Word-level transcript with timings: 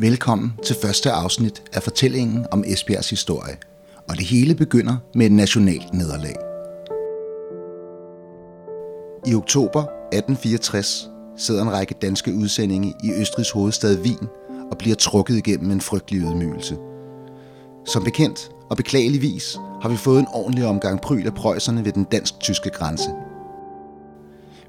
Velkommen 0.00 0.52
til 0.64 0.76
første 0.82 1.10
afsnit 1.10 1.62
af 1.72 1.82
fortællingen 1.82 2.46
om 2.50 2.64
Esbjergs 2.66 3.10
historie. 3.10 3.56
Og 4.08 4.16
det 4.16 4.24
hele 4.26 4.54
begynder 4.54 4.96
med 5.14 5.26
et 5.26 5.32
nationalt 5.32 5.94
nederlag. 5.94 6.34
I 9.26 9.34
oktober 9.34 9.80
1864 9.80 11.10
sidder 11.36 11.62
en 11.62 11.72
række 11.72 11.94
danske 12.02 12.34
udsendinge 12.34 12.94
i 13.04 13.12
Østrigs 13.12 13.50
hovedstad 13.50 13.98
Wien 13.98 14.28
og 14.70 14.78
bliver 14.78 14.96
trukket 14.96 15.36
igennem 15.36 15.70
en 15.70 15.80
frygtelig 15.80 16.20
ydmygelse. 16.20 16.76
Som 17.86 18.04
bekendt 18.04 18.50
og 18.70 18.76
beklageligvis 18.76 19.56
har 19.82 19.88
vi 19.88 19.96
fået 19.96 20.18
en 20.18 20.28
ordentlig 20.32 20.66
omgang 20.66 21.00
pryl 21.00 21.26
af 21.26 21.34
prøjserne 21.34 21.84
ved 21.84 21.92
den 21.92 22.04
dansk-tyske 22.04 22.70
grænse. 22.70 23.10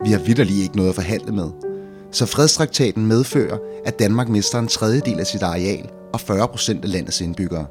Vi 0.04 0.11
har 0.11 0.20
vidderlig 0.20 0.63
ikke 0.63 0.75
noget 0.75 0.89
at 0.89 0.95
forhandle 0.95 1.32
med, 1.32 1.71
så 2.12 2.25
fredstraktaten 2.25 3.05
medfører, 3.05 3.57
at 3.86 4.00
Danmark 4.00 4.30
mister 4.30 4.59
en 4.59 4.68
tredjedel 4.68 5.20
af 5.20 5.27
sit 5.27 5.44
areal 5.44 5.90
og 6.13 6.20
40 6.20 6.48
procent 6.48 6.86
af 6.86 6.91
landets 6.91 7.22
indbyggere. 7.22 7.66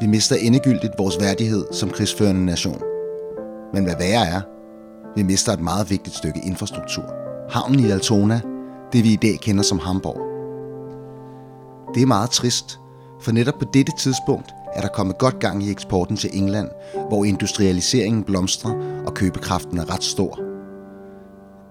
Vi 0.00 0.06
mister 0.06 0.36
endegyldigt 0.36 0.92
vores 0.98 1.20
værdighed 1.20 1.64
som 1.72 1.90
krigsførende 1.90 2.44
nation. 2.44 2.82
Men 3.74 3.84
hvad 3.84 3.96
værre 3.98 4.26
er, 4.26 4.40
vi 5.16 5.22
mister 5.22 5.52
et 5.52 5.60
meget 5.60 5.90
vigtigt 5.90 6.16
stykke 6.16 6.40
infrastruktur. 6.44 7.04
Havnen 7.50 7.80
i 7.80 7.90
Altona, 7.90 8.40
det 8.92 9.04
vi 9.04 9.12
i 9.12 9.16
dag 9.16 9.38
kender 9.40 9.62
som 9.62 9.78
Hamburg. 9.78 10.20
Det 11.94 12.02
er 12.02 12.06
meget 12.06 12.30
trist, 12.30 12.78
for 13.20 13.32
netop 13.32 13.54
på 13.58 13.64
dette 13.74 13.92
tidspunkt 13.98 14.50
er 14.74 14.80
der 14.80 14.88
kommet 14.88 15.18
godt 15.18 15.38
gang 15.38 15.62
i 15.62 15.70
eksporten 15.70 16.16
til 16.16 16.30
England, 16.32 16.68
hvor 17.08 17.24
industrialiseringen 17.24 18.24
blomstrer 18.24 19.02
og 19.06 19.14
købekraften 19.14 19.78
er 19.78 19.94
ret 19.94 20.04
stor. 20.04 20.51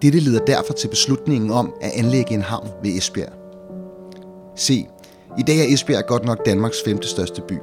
Dette 0.02 0.20
leder 0.20 0.46
derfor 0.46 0.74
til 0.74 0.88
beslutningen 0.88 1.52
om 1.52 1.74
at 1.82 1.92
anlægge 1.92 2.34
en 2.34 2.42
havn 2.42 2.70
ved 2.84 2.92
Esbjerg. 2.92 3.34
Se, 4.56 4.88
i 5.40 5.42
dag 5.42 5.60
er 5.60 5.74
Esbjerg 5.74 6.06
godt 6.08 6.26
nok 6.26 6.46
Danmarks 6.46 6.78
femte 6.86 7.08
største 7.08 7.42
by, 7.48 7.58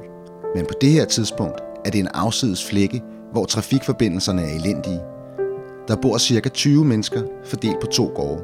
men 0.55 0.65
på 0.65 0.73
det 0.81 0.91
her 0.91 1.05
tidspunkt 1.05 1.61
er 1.85 1.89
det 1.89 1.99
en 1.99 2.07
afsides 2.07 2.65
flække, 2.65 3.01
hvor 3.31 3.45
trafikforbindelserne 3.45 4.41
er 4.41 4.55
elendige. 4.55 4.99
Der 5.87 5.95
bor 5.95 6.17
ca. 6.17 6.49
20 6.49 6.85
mennesker 6.85 7.23
fordelt 7.45 7.79
på 7.81 7.87
to 7.87 8.05
gårde. 8.15 8.43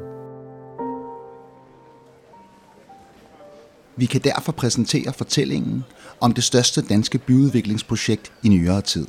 Vi 3.96 4.06
kan 4.06 4.22
derfor 4.22 4.52
præsentere 4.52 5.14
fortællingen 5.14 5.84
om 6.20 6.34
det 6.34 6.44
største 6.44 6.82
danske 6.82 7.18
byudviklingsprojekt 7.18 8.32
i 8.44 8.50
nyere 8.50 8.82
tid. 8.82 9.08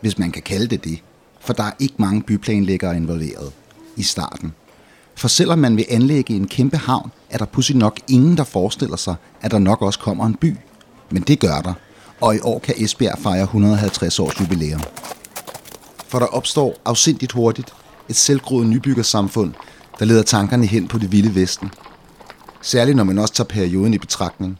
Hvis 0.00 0.18
man 0.18 0.30
kan 0.30 0.42
kalde 0.42 0.66
det 0.66 0.84
det, 0.84 1.02
for 1.40 1.52
der 1.52 1.64
er 1.64 1.72
ikke 1.80 1.94
mange 1.98 2.22
byplanlæggere 2.22 2.96
involveret 2.96 3.52
i 3.96 4.02
starten. 4.02 4.54
For 5.16 5.28
selvom 5.28 5.58
man 5.58 5.76
vil 5.76 5.86
anlægge 5.90 6.34
en 6.34 6.48
kæmpe 6.48 6.76
havn, 6.76 7.10
er 7.30 7.38
der 7.38 7.44
pludselig 7.44 7.78
nok 7.78 8.00
ingen, 8.08 8.36
der 8.36 8.44
forestiller 8.44 8.96
sig, 8.96 9.14
at 9.40 9.50
der 9.50 9.58
nok 9.58 9.82
også 9.82 9.98
kommer 9.98 10.26
en 10.26 10.34
by. 10.34 10.56
Men 11.10 11.22
det 11.22 11.40
gør 11.40 11.60
der, 11.60 11.72
og 12.20 12.36
i 12.36 12.38
år 12.42 12.58
kan 12.58 12.74
Esbjerg 12.78 13.18
fejre 13.18 13.42
150 13.42 14.18
års 14.18 14.40
jubilæum. 14.40 14.80
For 16.08 16.18
der 16.18 16.26
opstår 16.26 16.74
afsindigt 16.84 17.32
hurtigt 17.32 17.74
et 18.08 18.16
selvgroet 18.16 18.66
nybyggersamfund, 18.66 19.54
der 19.98 20.04
leder 20.04 20.22
tankerne 20.22 20.66
hen 20.66 20.88
på 20.88 20.98
det 20.98 21.12
vilde 21.12 21.34
vesten. 21.34 21.70
Særligt 22.62 22.96
når 22.96 23.04
man 23.04 23.18
også 23.18 23.34
tager 23.34 23.48
perioden 23.48 23.94
i 23.94 23.98
betragtning. 23.98 24.58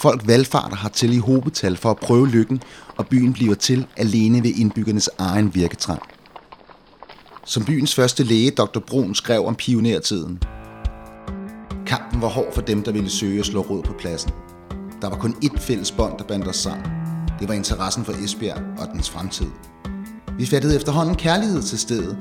Folk 0.00 0.26
valgfarter 0.26 0.76
har 0.76 0.88
til 0.88 1.12
i 1.12 1.18
hobetal 1.18 1.76
for 1.76 1.90
at 1.90 1.96
prøve 1.96 2.28
lykken, 2.28 2.62
og 2.96 3.06
byen 3.06 3.32
bliver 3.32 3.54
til 3.54 3.86
alene 3.96 4.42
ved 4.42 4.52
indbyggernes 4.56 5.10
egen 5.18 5.54
virketrang. 5.54 6.02
Som 7.48 7.64
byens 7.64 7.94
første 7.94 8.24
læge, 8.24 8.50
Dr. 8.50 8.78
Brun, 8.78 9.14
skrev 9.14 9.46
om 9.46 9.54
pionertiden. 9.54 10.42
Kampen 11.86 12.22
var 12.22 12.28
hård 12.28 12.54
for 12.54 12.60
dem, 12.60 12.82
der 12.82 12.92
ville 12.92 13.10
søge 13.10 13.40
at 13.40 13.46
slå 13.46 13.60
rod 13.60 13.82
på 13.82 13.92
pladsen. 13.98 14.30
Der 15.02 15.08
var 15.08 15.16
kun 15.16 15.34
ét 15.44 15.58
fælles 15.58 15.92
bånd, 15.92 16.18
der 16.18 16.24
bandt 16.24 16.48
os 16.48 16.56
sammen. 16.56 16.86
Det 17.40 17.48
var 17.48 17.54
interessen 17.54 18.04
for 18.04 18.12
Esbjerg 18.12 18.62
og 18.78 18.88
dens 18.92 19.10
fremtid. 19.10 19.46
Vi 20.38 20.46
fattede 20.46 20.76
efterhånden 20.76 21.14
kærlighed 21.14 21.62
til 21.62 21.78
stedet. 21.78 22.16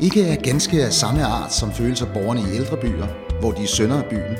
Ikke 0.00 0.26
af 0.26 0.38
ganske 0.42 0.84
af 0.84 0.92
samme 0.92 1.24
art 1.24 1.54
som 1.54 1.72
følelser 1.72 2.06
borgerne 2.14 2.40
i 2.40 2.56
ældre 2.56 2.76
byer, 2.76 3.06
hvor 3.40 3.52
de 3.52 3.62
er 3.62 3.66
sønder 3.66 4.02
af 4.02 4.08
byen, 4.10 4.36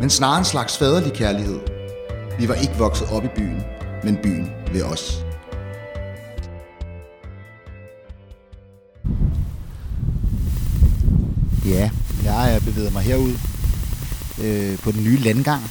men 0.00 0.10
snarere 0.10 0.38
en 0.38 0.44
slags 0.44 0.78
faderlig 0.78 1.12
kærlighed. 1.12 1.60
Vi 2.38 2.48
var 2.48 2.54
ikke 2.54 2.74
vokset 2.78 3.08
op 3.12 3.24
i 3.24 3.28
byen, 3.36 3.62
men 4.04 4.18
byen 4.22 4.50
ved 4.72 4.82
os. 4.82 5.24
Ja, 11.66 11.90
jeg 12.24 12.54
er 12.54 12.60
bevæget 12.60 12.92
mig 12.92 13.02
herud 13.02 13.32
øh, 14.42 14.78
på 14.78 14.92
den 14.92 15.04
nye 15.04 15.16
landgang 15.16 15.62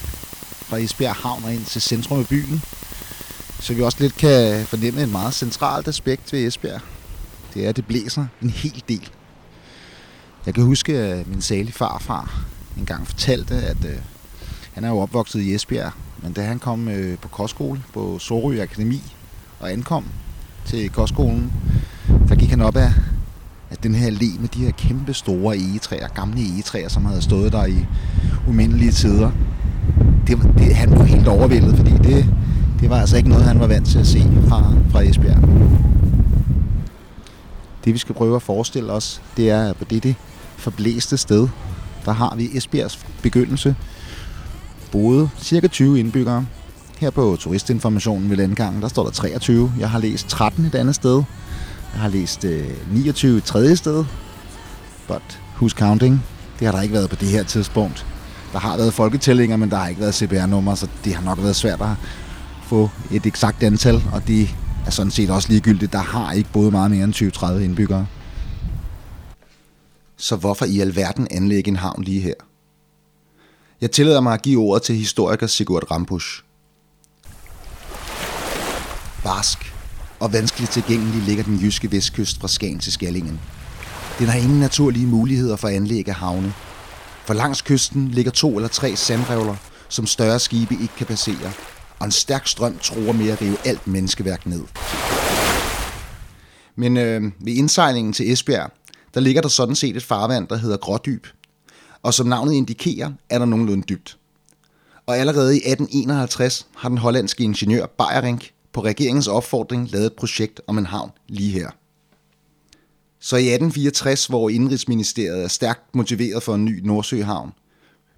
fra 0.66 0.78
Esbjerg 0.78 1.16
Havn 1.16 1.44
og 1.44 1.54
ind 1.54 1.66
til 1.66 1.82
centrum 1.82 2.20
af 2.20 2.28
byen. 2.28 2.62
Så 3.60 3.74
vi 3.74 3.82
også 3.82 3.98
lidt 4.02 4.16
kan 4.16 4.66
fornemme 4.66 5.02
et 5.02 5.10
meget 5.10 5.34
centralt 5.34 5.88
aspekt 5.88 6.34
ved 6.34 6.48
Esbjerg. 6.48 6.82
Det 7.54 7.66
er, 7.66 7.70
at 7.70 7.76
det 7.76 7.86
blæser 7.86 8.26
en 8.42 8.50
hel 8.50 8.84
del. 8.88 9.10
Jeg 10.46 10.54
kan 10.54 10.64
huske, 10.64 10.98
at 10.98 11.28
min 11.28 11.42
salige 11.42 11.74
farfar 11.74 12.46
engang 12.78 13.08
fortalte, 13.08 13.56
at 13.56 13.86
øh, 13.86 13.98
han 14.74 14.84
er 14.84 14.90
jo 14.90 15.00
opvokset 15.00 15.42
i 15.42 15.56
Esbjerg, 15.56 15.92
men 16.24 16.34
da 16.34 16.44
han 16.44 16.60
kom 16.60 16.88
øh, 16.88 17.18
på 17.18 17.28
kostskole 17.28 17.84
på 17.94 18.20
Sorø 18.20 18.62
Akademi 18.62 19.16
og 19.60 19.72
ankom 19.72 20.06
til 20.66 20.90
kostskolen, 20.90 21.54
der 22.30 22.36
gik 22.36 22.50
han 22.50 22.62
op 22.62 22.76
af 22.76 22.94
at 23.72 23.84
den 23.84 23.96
her 23.96 24.12
allé 24.12 24.40
med 24.40 24.50
de 24.50 24.60
her 24.60 24.72
kæmpe 24.72 25.14
store 25.14 25.58
egetræer, 25.58 26.08
gamle 26.08 26.42
egetræer, 26.54 26.90
som 26.90 27.06
havde 27.06 27.22
stået 27.22 27.52
der 27.52 27.66
i 27.66 27.86
umindelige 28.48 28.92
tider, 28.92 29.32
det, 30.28 30.38
det, 30.58 30.76
han 30.76 30.92
var 30.92 31.04
helt 31.04 31.28
overvældet, 31.28 31.78
fordi 31.78 31.92
det, 31.92 32.26
det 32.80 32.90
var 32.90 33.00
altså 33.00 33.18
ikke 33.18 33.30
noget, 33.30 33.44
han 33.46 33.60
var 33.60 33.68
vant 33.68 33.88
til 33.88 34.00
at 34.00 34.08
se 34.08 34.20
fra, 34.48 34.74
fra 34.92 35.02
Esbjerg. 35.02 35.42
Det 37.86 37.94
vi 37.94 37.98
skal 37.98 38.16
prøve 38.16 38.36
at 38.36 38.42
forestille 38.42 38.92
os, 38.92 39.22
det 39.38 39.50
er 39.50 39.70
at 39.70 39.76
på 39.76 39.86
dette 39.86 40.16
forblæste 40.58 41.18
sted, 41.18 41.48
der 42.06 42.12
har 42.12 42.36
vi 42.36 42.50
Esbjergs 42.54 43.06
begyndelse, 43.22 43.76
boede 44.92 45.30
cirka 45.40 45.68
20 45.68 46.00
indbyggere. 46.00 46.46
Her 47.00 47.10
på 47.10 47.38
turistinformationen 47.40 48.30
ved 48.30 48.38
landgangen, 48.38 48.82
der 48.82 48.88
står 48.88 49.04
der 49.04 49.12
23. 49.12 49.72
Jeg 49.80 49.90
har 49.90 50.00
læst 50.00 50.28
13 50.28 50.66
et 50.66 50.76
andet 50.76 50.96
sted. 50.96 51.24
Jeg 51.94 52.02
har 52.02 52.10
læst 52.10 52.46
øh, 52.46 52.94
29 52.94 53.42
tredje 53.42 53.76
sted. 53.76 54.06
But 55.08 55.40
who's 55.56 55.70
counting? 55.70 56.24
Det 56.60 56.68
har 56.68 56.72
der 56.72 56.82
ikke 56.82 56.94
været 56.94 57.10
på 57.10 57.16
det 57.16 57.28
her 57.28 57.44
tidspunkt. 57.44 58.06
Der 58.54 58.60
har 58.60 58.78
været 58.78 58.94
folketællinger, 58.94 59.58
men 59.58 59.72
der 59.72 59.78
har 59.78 59.88
ikke 59.88 60.02
været 60.02 60.16
CPR-nummer, 60.16 60.76
så 60.76 60.88
det 61.06 61.16
har 61.16 61.24
nok 61.24 61.38
været 61.38 61.56
svært 61.56 61.82
at 61.82 61.96
få 62.64 62.90
et 63.12 63.26
eksakt 63.26 63.64
antal, 63.64 64.04
og 64.14 64.28
det 64.28 64.50
er 64.86 64.92
sådan 64.92 65.12
set 65.12 65.30
også 65.30 65.50
ligegyldigt. 65.50 65.94
Der 65.94 66.00
har 66.00 66.32
ikke 66.32 66.50
boet 66.54 66.72
meget 66.72 66.92
mere 66.92 67.04
end 67.04 67.16
20-30 67.16 67.54
indbyggere. 67.54 68.08
Så 70.18 70.36
hvorfor 70.36 70.66
i 70.66 70.80
alverden 70.80 71.28
anlægge 71.32 71.70
en 71.70 71.76
havn 71.76 72.04
lige 72.04 72.22
her? 72.22 72.34
Jeg 73.82 73.92
tillader 73.92 74.22
mig 74.22 74.34
at 74.34 74.42
give 74.42 74.62
ordet 74.62 74.84
til 74.84 74.96
historiker 74.96 75.48
Sigurd 75.48 75.92
Rambusch. 75.92 76.44
Barsk 79.24 79.71
og 80.22 80.34
vanskeligt 80.34 80.72
tilgængelig 80.72 81.22
ligger 81.22 81.44
den 81.44 81.60
jyske 81.60 81.92
vestkyst 81.92 82.40
fra 82.40 82.48
Skagen 82.48 82.80
til 82.80 82.92
Skallingen. 82.92 83.40
Den 84.20 84.28
har 84.28 84.40
ingen 84.40 84.60
naturlige 84.60 85.08
muligheder 85.08 85.56
for 85.56 85.68
anlæg 85.68 86.08
af 86.08 86.16
havne. 86.16 86.54
For 87.26 87.34
langs 87.34 87.62
kysten 87.62 88.08
ligger 88.08 88.32
to 88.32 88.56
eller 88.56 88.70
tre 88.70 88.96
sandrevler, 88.96 89.56
som 89.90 90.06
større 90.06 90.40
skibe 90.40 90.74
ikke 90.74 90.96
kan 90.98 91.08
passere, 91.08 91.52
og 92.00 92.06
en 92.06 92.12
stærk 92.12 92.48
strøm 92.48 92.78
tror 92.78 93.12
med 93.12 93.30
at 93.30 93.42
rive 93.42 93.58
alt 93.66 93.88
menneskeværk 93.88 94.46
ned. 94.46 94.64
Men 96.76 96.98
øh, 96.98 97.22
ved 97.40 97.54
indsejlingen 97.54 98.14
til 98.14 98.32
Esbjerg, 98.32 98.72
der 99.14 99.20
ligger 99.20 99.42
der 99.42 99.50
sådan 99.50 99.76
set 99.76 99.96
et 99.96 100.04
farvand, 100.04 100.48
der 100.48 100.56
hedder 100.58 100.78
Grådyb. 100.78 101.28
Og 102.04 102.14
som 102.14 102.28
navnet 102.28 102.54
indikerer, 102.54 103.12
er 103.30 103.40
der 103.40 103.46
nogenlunde 103.46 103.84
dybt. 103.90 104.18
Og 105.06 105.18
allerede 105.18 105.54
i 105.54 105.58
1851 105.58 106.68
har 106.76 106.90
den 106.90 106.98
hollandske 106.98 107.44
ingeniør 107.44 107.86
Bayerink 107.86 108.52
på 108.74 108.84
regeringens 108.84 109.28
opfordring 109.28 109.92
lavet 109.92 110.06
et 110.06 110.14
projekt 110.14 110.62
om 110.68 110.78
en 110.78 110.86
havn 110.86 111.12
lige 111.28 111.52
her. 111.52 111.70
Så 113.20 113.36
i 113.36 113.40
1864, 113.40 114.26
hvor 114.26 114.50
Indrigsministeriet 114.50 115.44
er 115.44 115.48
stærkt 115.48 115.96
motiveret 115.96 116.44
for 116.44 116.56
en 116.56 116.66
ny 116.66 116.80
Nordsøhavn, 116.84 117.52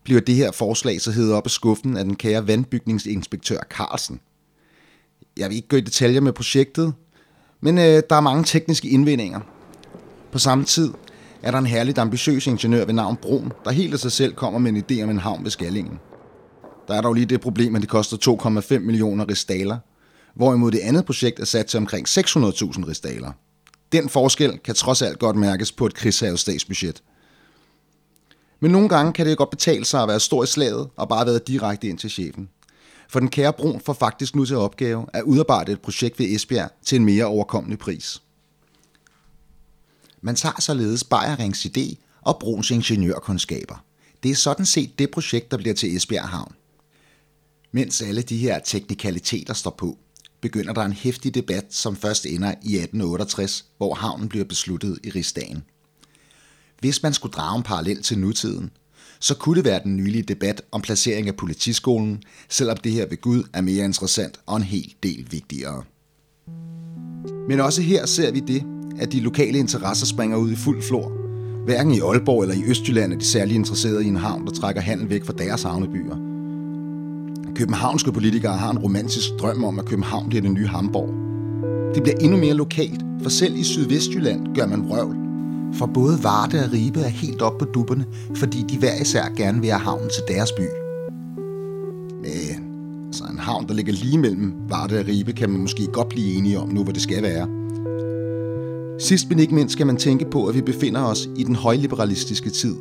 bliver 0.03 0.21
det 0.21 0.35
her 0.35 0.51
forslag 0.51 1.01
så 1.01 1.11
hedder 1.11 1.35
op 1.35 1.45
af 1.45 1.51
skuffen 1.51 1.97
af 1.97 2.03
den 2.03 2.15
kære 2.15 2.47
vandbygningsinspektør 2.47 3.59
Carlsen. 3.69 4.19
Jeg 5.37 5.49
vil 5.49 5.55
ikke 5.55 5.67
gå 5.67 5.77
i 5.77 5.81
detaljer 5.81 6.21
med 6.21 6.33
projektet, 6.33 6.93
men 7.61 7.77
øh, 7.77 8.03
der 8.09 8.15
er 8.15 8.21
mange 8.21 8.43
tekniske 8.43 8.89
indvendinger. 8.89 9.39
På 10.31 10.39
samme 10.39 10.63
tid 10.65 10.93
er 11.43 11.51
der 11.51 11.57
en 11.57 11.65
herligt 11.65 11.97
ambitiøs 11.97 12.47
ingeniør 12.47 12.85
ved 12.85 12.93
navn 12.93 13.17
Brun, 13.17 13.51
der 13.65 13.71
helt 13.71 13.93
af 13.93 13.99
sig 13.99 14.11
selv 14.11 14.33
kommer 14.33 14.59
med 14.59 14.71
en 14.71 14.83
idé 14.91 15.03
om 15.03 15.09
en 15.09 15.19
havn 15.19 15.43
ved 15.43 15.51
Skallingen. 15.51 15.99
Der 16.87 16.93
er 16.93 17.01
dog 17.01 17.13
lige 17.13 17.25
det 17.25 17.41
problem, 17.41 17.75
at 17.75 17.81
det 17.81 17.89
koster 17.89 18.17
2,5 18.71 18.79
millioner 18.79 19.29
ristaler, 19.29 19.77
hvorimod 20.33 20.71
det 20.71 20.79
andet 20.79 21.05
projekt 21.05 21.39
er 21.39 21.45
sat 21.45 21.65
til 21.65 21.77
omkring 21.77 22.07
600.000 22.07 22.87
ristaler. 22.87 23.31
Den 23.91 24.09
forskel 24.09 24.57
kan 24.57 24.75
trods 24.75 25.01
alt 25.01 25.19
godt 25.19 25.35
mærkes 25.35 25.71
på 25.71 25.85
et 25.85 25.93
krigshavet 25.93 26.39
statsbudget. 26.39 27.03
Men 28.59 28.71
nogle 28.71 28.89
gange 28.89 29.13
kan 29.13 29.25
det 29.25 29.37
godt 29.37 29.49
betale 29.49 29.85
sig 29.85 30.01
at 30.01 30.07
være 30.07 30.19
stor 30.19 30.43
i 30.43 30.47
slaget 30.47 30.89
og 30.95 31.09
bare 31.09 31.25
være 31.25 31.39
direkte 31.47 31.87
ind 31.87 31.97
til 31.97 32.09
chefen. 32.09 32.49
For 33.09 33.19
den 33.19 33.29
kære 33.29 33.53
Brun 33.53 33.81
får 33.85 33.93
faktisk 33.93 34.35
nu 34.35 34.45
til 34.45 34.57
opgave 34.57 35.05
at 35.13 35.23
udarbejde 35.23 35.71
et 35.71 35.81
projekt 35.81 36.19
ved 36.19 36.25
Esbjerg 36.25 36.71
til 36.85 36.95
en 36.95 37.05
mere 37.05 37.25
overkommelig 37.25 37.79
pris. 37.79 38.21
Man 40.21 40.35
tager 40.35 40.61
således 40.61 41.03
Bayerrings 41.03 41.65
idé 41.65 41.95
og 42.21 42.39
Bruns 42.39 42.71
ingeniørkundskaber. 42.71 43.83
Det 44.23 44.31
er 44.31 44.35
sådan 44.35 44.65
set 44.65 44.99
det 44.99 45.11
projekt, 45.11 45.51
der 45.51 45.57
bliver 45.57 45.73
til 45.73 45.95
Esbjerg 45.95 46.29
Havn. 46.29 46.55
Mens 47.71 48.01
alle 48.01 48.21
de 48.21 48.37
her 48.37 48.59
teknikaliteter 48.59 49.53
står 49.53 49.75
på, 49.77 49.97
begynder 50.43 50.73
der 50.73 50.81
en 50.81 50.93
hæftig 50.93 51.35
debat, 51.35 51.65
som 51.69 51.95
først 51.95 52.25
ender 52.25 52.49
i 52.49 52.75
1868, 52.75 53.65
hvor 53.77 53.93
havnen 53.93 54.29
bliver 54.29 54.45
besluttet 54.45 54.99
i 55.03 55.09
rigsdagen. 55.09 55.63
Hvis 56.79 57.03
man 57.03 57.13
skulle 57.13 57.33
drage 57.33 57.57
en 57.57 57.63
parallel 57.63 58.01
til 58.01 58.19
nutiden, 58.19 58.71
så 59.19 59.35
kunne 59.35 59.55
det 59.55 59.65
være 59.65 59.83
den 59.83 59.95
nylige 59.95 60.23
debat 60.23 60.61
om 60.71 60.81
placering 60.81 61.27
af 61.27 61.35
politiskolen, 61.35 62.23
selvom 62.49 62.77
det 62.77 62.91
her 62.91 63.05
ved 63.05 63.21
Gud 63.21 63.43
er 63.53 63.61
mere 63.61 63.85
interessant 63.85 64.39
og 64.45 64.57
en 64.57 64.63
hel 64.63 64.93
del 65.03 65.27
vigtigere. 65.31 65.83
Men 67.47 67.59
også 67.59 67.81
her 67.81 68.05
ser 68.05 68.31
vi 68.31 68.39
det, 68.39 68.63
at 68.99 69.11
de 69.11 69.19
lokale 69.19 69.57
interesser 69.57 70.05
springer 70.05 70.37
ud 70.37 70.51
i 70.51 70.55
fuld 70.55 70.81
flor. 70.81 71.11
Hverken 71.65 71.93
i 71.93 71.99
Aalborg 71.99 72.41
eller 72.41 72.55
i 72.55 72.69
Østjylland 72.69 73.13
er 73.13 73.17
de 73.17 73.25
særlig 73.25 73.55
interesserede 73.55 74.05
i 74.05 74.07
en 74.07 74.15
havn, 74.15 74.45
der 74.47 74.53
trækker 74.53 74.81
handel 74.81 75.09
væk 75.09 75.25
fra 75.25 75.33
deres 75.33 75.63
havnebyer. 75.63 76.32
Københavnske 77.55 78.11
politikere 78.11 78.57
har 78.57 78.71
en 78.71 78.77
romantisk 78.77 79.29
drøm 79.39 79.63
om, 79.63 79.79
at 79.79 79.85
København 79.85 80.29
bliver 80.29 80.41
den 80.41 80.53
nye 80.53 80.67
Hamburg. 80.67 81.09
Det 81.95 82.03
bliver 82.03 82.17
endnu 82.21 82.37
mere 82.37 82.53
lokalt, 82.53 83.01
for 83.21 83.29
selv 83.29 83.55
i 83.55 83.63
Sydvestjylland 83.63 84.55
gør 84.55 84.67
man 84.67 84.89
vrøvl. 84.89 85.15
For 85.73 85.85
både 85.85 86.23
Varde 86.23 86.59
og 86.65 86.73
Ribe 86.73 86.99
er 86.99 87.07
helt 87.07 87.41
op 87.41 87.57
på 87.57 87.65
dupperne, 87.65 88.05
fordi 88.35 88.65
de 88.69 88.77
hver 88.77 89.01
især 89.01 89.29
gerne 89.37 89.61
vil 89.61 89.69
have 89.69 89.79
havnen 89.79 90.09
til 90.09 90.35
deres 90.35 90.51
by. 90.51 90.63
Men 92.21 92.63
altså 93.07 93.23
en 93.31 93.39
havn, 93.39 93.67
der 93.67 93.73
ligger 93.73 93.93
lige 93.93 94.17
mellem 94.17 94.53
Varde 94.69 94.99
og 94.99 95.07
Ribe, 95.07 95.33
kan 95.33 95.49
man 95.49 95.61
måske 95.61 95.87
godt 95.87 96.09
blive 96.09 96.37
enige 96.37 96.59
om 96.59 96.69
nu, 96.69 96.83
hvor 96.83 96.93
det 96.93 97.01
skal 97.01 97.23
være. 97.23 97.47
Sidst 98.99 99.29
men 99.29 99.39
ikke 99.39 99.55
mindst 99.55 99.73
skal 99.73 99.87
man 99.87 99.97
tænke 99.97 100.25
på, 100.31 100.45
at 100.45 100.55
vi 100.55 100.61
befinder 100.61 101.01
os 101.03 101.29
i 101.35 101.43
den 101.43 101.55
højliberalistiske 101.55 102.49
tid. 102.49 102.75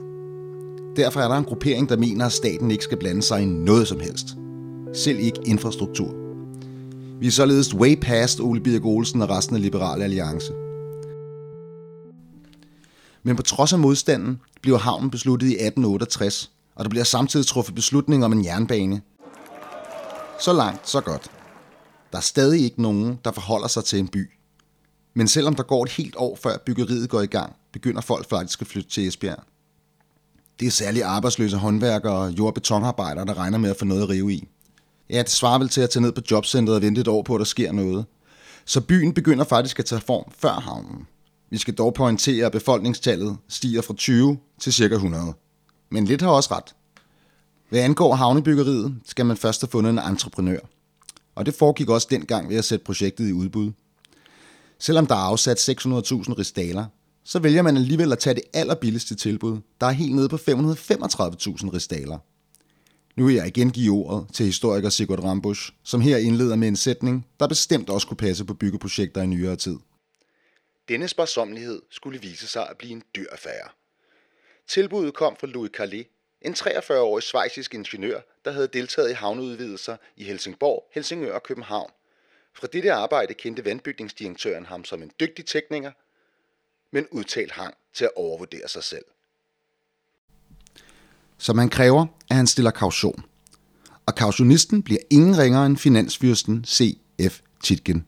Derfor 0.96 1.20
er 1.20 1.28
der 1.28 1.36
en 1.36 1.44
gruppering, 1.44 1.88
der 1.88 1.96
mener, 1.96 2.26
at 2.26 2.32
staten 2.32 2.70
ikke 2.70 2.84
skal 2.84 2.98
blande 2.98 3.22
sig 3.22 3.42
i 3.42 3.46
noget 3.46 3.88
som 3.88 4.00
helst. 4.00 4.36
Selv 4.94 5.18
ikke 5.18 5.40
infrastruktur. 5.44 6.14
Vi 7.20 7.26
er 7.26 7.30
således 7.30 7.74
way 7.74 7.96
past 8.00 8.40
Ole 8.40 8.60
Birk 8.60 8.84
Olsen 8.84 9.22
og 9.22 9.30
resten 9.30 9.56
af 9.56 9.62
Liberale 9.62 10.04
Alliance. 10.04 10.52
Men 13.22 13.36
på 13.36 13.42
trods 13.42 13.72
af 13.72 13.78
modstanden 13.78 14.40
bliver 14.62 14.78
havnen 14.78 15.10
besluttet 15.10 15.46
i 15.46 15.50
1868, 15.50 16.50
og 16.74 16.84
der 16.84 16.90
bliver 16.90 17.04
samtidig 17.04 17.46
truffet 17.46 17.74
beslutning 17.74 18.24
om 18.24 18.32
en 18.32 18.44
jernbane. 18.44 19.00
Så 20.40 20.52
langt, 20.52 20.88
så 20.88 21.00
godt. 21.00 21.30
Der 22.12 22.18
er 22.18 22.22
stadig 22.22 22.64
ikke 22.64 22.82
nogen, 22.82 23.18
der 23.24 23.32
forholder 23.32 23.68
sig 23.68 23.84
til 23.84 23.98
en 23.98 24.08
by. 24.08 24.30
Men 25.14 25.28
selvom 25.28 25.54
der 25.54 25.62
går 25.62 25.82
et 25.82 25.90
helt 25.90 26.14
år 26.16 26.38
før 26.42 26.56
byggeriet 26.66 27.10
går 27.10 27.20
i 27.20 27.26
gang, 27.26 27.52
begynder 27.72 28.00
folk 28.00 28.28
faktisk 28.28 28.60
at 28.60 28.66
flytte 28.66 28.90
til 28.90 29.08
Esbjerg. 29.08 29.42
Det 30.60 30.66
er 30.66 30.70
særligt 30.70 31.04
arbejdsløse 31.04 31.56
håndværkere 31.56 32.12
og 32.12 32.30
jord- 32.30 32.46
og 32.46 32.54
betonarbejdere, 32.54 33.26
der 33.26 33.38
regner 33.38 33.58
med 33.58 33.70
at 33.70 33.76
få 33.76 33.84
noget 33.84 34.02
at 34.02 34.08
rive 34.08 34.32
i. 34.32 34.48
Ja, 35.12 35.18
det 35.18 35.30
svarer 35.30 35.58
vel 35.58 35.68
til 35.68 35.80
at 35.80 35.90
tage 35.90 36.02
ned 36.02 36.12
på 36.12 36.20
jobcentret 36.30 36.76
og 36.76 36.82
vente 36.82 37.00
et 37.00 37.08
år 37.08 37.22
på, 37.22 37.34
at 37.34 37.38
der 37.38 37.44
sker 37.44 37.72
noget. 37.72 38.04
Så 38.64 38.80
byen 38.80 39.14
begynder 39.14 39.44
faktisk 39.44 39.78
at 39.78 39.84
tage 39.84 40.00
form 40.00 40.32
før 40.38 40.52
havnen. 40.52 41.06
Vi 41.50 41.58
skal 41.58 41.74
dog 41.74 41.94
pointere, 41.94 42.46
at 42.46 42.52
befolkningstallet 42.52 43.36
stiger 43.48 43.82
fra 43.82 43.94
20 43.94 44.38
til 44.60 44.72
ca. 44.72 44.84
100. 44.84 45.32
Men 45.90 46.04
lidt 46.04 46.22
har 46.22 46.28
også 46.28 46.54
ret. 46.54 46.74
Hvad 47.68 47.80
angår 47.80 48.14
havnebyggeriet, 48.14 48.94
skal 49.06 49.26
man 49.26 49.36
først 49.36 49.60
have 49.60 49.68
fundet 49.68 49.90
en 49.90 49.98
entreprenør. 49.98 50.58
Og 51.34 51.46
det 51.46 51.54
foregik 51.54 51.88
også 51.88 52.06
dengang 52.10 52.48
ved 52.48 52.56
at 52.56 52.64
sætte 52.64 52.84
projektet 52.84 53.28
i 53.28 53.32
udbud. 53.32 53.72
Selvom 54.78 55.06
der 55.06 55.14
er 55.14 55.18
afsat 55.18 55.68
600.000 55.68 55.68
ristaler, 56.38 56.84
så 57.24 57.38
vælger 57.38 57.62
man 57.62 57.76
alligevel 57.76 58.12
at 58.12 58.18
tage 58.18 58.34
det 58.34 58.42
allerbilligste 58.54 59.14
tilbud, 59.14 59.58
der 59.80 59.86
er 59.86 59.90
helt 59.90 60.14
nede 60.14 60.28
på 60.28 60.36
535.000 60.36 61.74
ristaler. 61.74 62.18
Nu 63.16 63.26
vil 63.26 63.34
jeg 63.34 63.46
igen 63.46 63.70
give 63.70 63.92
ordet 63.92 64.34
til 64.34 64.46
historiker 64.46 64.88
Sigurd 64.88 65.24
Rambusch, 65.24 65.72
som 65.82 66.00
her 66.00 66.16
indleder 66.16 66.56
med 66.56 66.68
en 66.68 66.76
sætning, 66.76 67.26
der 67.40 67.46
bestemt 67.46 67.90
også 67.90 68.06
kunne 68.06 68.16
passe 68.16 68.44
på 68.44 68.54
byggeprojekter 68.54 69.22
i 69.22 69.26
nyere 69.26 69.56
tid. 69.56 69.76
Denne 70.88 71.08
sparsomlighed 71.08 71.82
skulle 71.90 72.20
vise 72.20 72.46
sig 72.46 72.68
at 72.68 72.78
blive 72.78 72.92
en 72.92 73.02
dyr 73.16 73.26
affære. 73.32 73.68
Tilbuddet 74.66 75.14
kom 75.14 75.36
fra 75.36 75.46
Louis 75.46 75.70
Calais, 75.70 76.06
en 76.42 76.54
43-årig 76.54 77.22
svejsisk 77.22 77.74
ingeniør, 77.74 78.20
der 78.44 78.50
havde 78.52 78.68
deltaget 78.72 79.10
i 79.10 79.12
havneudvidelser 79.12 79.96
i 80.16 80.24
Helsingborg, 80.24 80.90
Helsingør 80.94 81.34
og 81.34 81.42
København. 81.42 81.90
Fra 82.54 82.66
dette 82.66 82.92
arbejde 82.92 83.34
kendte 83.34 83.64
vandbygningsdirektøren 83.64 84.66
ham 84.66 84.84
som 84.84 85.02
en 85.02 85.10
dygtig 85.20 85.46
tekniker, 85.46 85.92
men 86.90 87.06
udtalt 87.10 87.52
hang 87.52 87.74
til 87.94 88.04
at 88.04 88.10
overvurdere 88.16 88.68
sig 88.68 88.84
selv 88.84 89.04
som 91.42 91.56
man 91.56 91.68
kræver, 91.68 92.06
at 92.30 92.36
han 92.36 92.46
stiller 92.46 92.70
kaution. 92.70 93.22
Og 94.06 94.14
kautionisten 94.14 94.82
bliver 94.82 95.00
ingen 95.10 95.38
ringere 95.38 95.66
end 95.66 95.76
finansfyrsten 95.76 96.64
C.F. 96.64 97.38
Titgen 97.64 98.04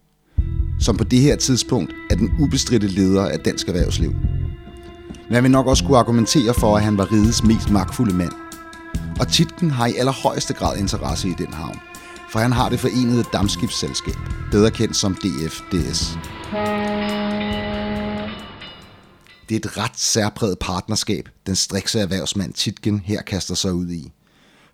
som 0.80 0.96
på 0.96 1.04
det 1.04 1.20
her 1.20 1.36
tidspunkt 1.36 1.94
er 2.10 2.14
den 2.14 2.30
ubestridte 2.40 2.86
leder 2.86 3.28
af 3.28 3.40
dansk 3.40 3.68
erhvervsliv. 3.68 4.14
Man 5.30 5.42
vil 5.42 5.50
nok 5.50 5.66
også 5.66 5.84
kunne 5.84 5.98
argumentere 5.98 6.54
for, 6.54 6.76
at 6.76 6.82
han 6.82 6.98
var 6.98 7.12
rigets 7.12 7.44
mest 7.44 7.70
magtfulde 7.70 8.14
mand. 8.14 8.32
Og 9.20 9.28
Titken 9.28 9.70
har 9.70 9.86
i 9.86 9.94
allerhøjeste 9.98 10.54
grad 10.54 10.78
interesse 10.78 11.28
i 11.28 11.34
den 11.38 11.52
havn, 11.52 11.80
for 12.30 12.38
han 12.38 12.52
har 12.52 12.68
det 12.68 12.80
forenede 12.80 13.24
dammskibsselskab, 13.32 14.16
bedre 14.50 14.70
kendt 14.70 14.96
som 14.96 15.14
DFDS. 15.14 16.18
Det 19.48 19.54
er 19.54 19.58
et 19.58 19.78
ret 19.78 19.96
særpræget 19.96 20.58
partnerskab, 20.58 21.28
den 21.46 21.56
strikse 21.56 22.00
erhvervsmand 22.00 22.52
Titgen 22.52 22.98
her 23.04 23.22
kaster 23.22 23.54
sig 23.54 23.72
ud 23.72 23.90
i. 23.90 24.12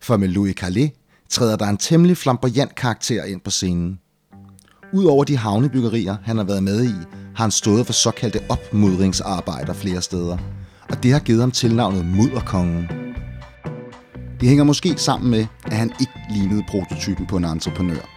For 0.01 0.17
med 0.17 0.29
Louis 0.29 0.55
Calais 0.55 0.91
træder 1.29 1.57
der 1.57 1.67
en 1.67 1.77
temmelig 1.77 2.17
flamboyant 2.17 2.75
karakter 2.75 3.25
ind 3.25 3.41
på 3.41 3.51
scenen– 3.51 3.99
Udover 4.93 5.25
de 5.25 5.37
havnebyggerier, 5.37 6.17
han 6.23 6.37
har 6.37 6.45
været 6.45 6.63
med 6.63 6.85
i, 6.85 6.95
har 7.37 7.45
han 7.45 7.51
stået 7.51 7.87
for 7.87 7.93
såkaldte 7.93 8.41
opmudringsarbejder 8.49 9.73
flere 9.73 10.03
steder. 10.03 10.39
Og 10.89 11.03
det 11.03 11.13
har 11.13 11.19
givet 11.19 11.41
ham 11.41 11.51
tilnavnet 11.51 12.07
Mudderkongen. 12.07 12.89
Det 14.41 14.49
hænger 14.49 14.65
måske 14.65 14.99
sammen 14.99 15.31
med, 15.31 15.47
at 15.67 15.77
han 15.77 15.93
ikke 16.01 16.13
lignede 16.31 16.63
prototypen 16.69 17.27
på 17.27 17.37
en 17.37 17.45
entreprenør. 17.45 18.09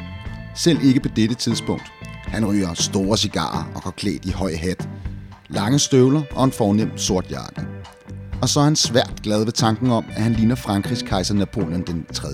Selv 0.55 0.83
ikke 0.83 1.00
på 1.00 1.10
dette 1.15 1.36
tidspunkt. 1.36 1.83
Han 2.03 2.45
ryger 2.45 2.74
store 2.74 3.17
cigarer 3.17 3.72
og 3.75 3.83
går 3.83 3.91
klædt 3.91 4.25
i 4.25 4.31
høj 4.31 4.55
hat, 4.55 4.89
lange 5.53 5.79
støvler 5.79 6.22
og 6.31 6.43
en 6.43 6.51
fornem 6.51 6.98
sort 6.98 7.31
jakke. 7.31 7.62
Og 8.41 8.50
så 8.50 8.60
er 8.60 8.63
han 8.63 8.75
svært 8.75 9.19
glad 9.24 9.43
ved 9.43 9.51
tanken 9.51 9.89
om, 9.89 10.05
at 10.10 10.22
han 10.22 10.33
ligner 10.33 10.55
Frankrigs 10.55 11.01
kejser 11.01 11.33
Napoleon 11.33 11.81
den 11.81 12.05
3. 12.13 12.27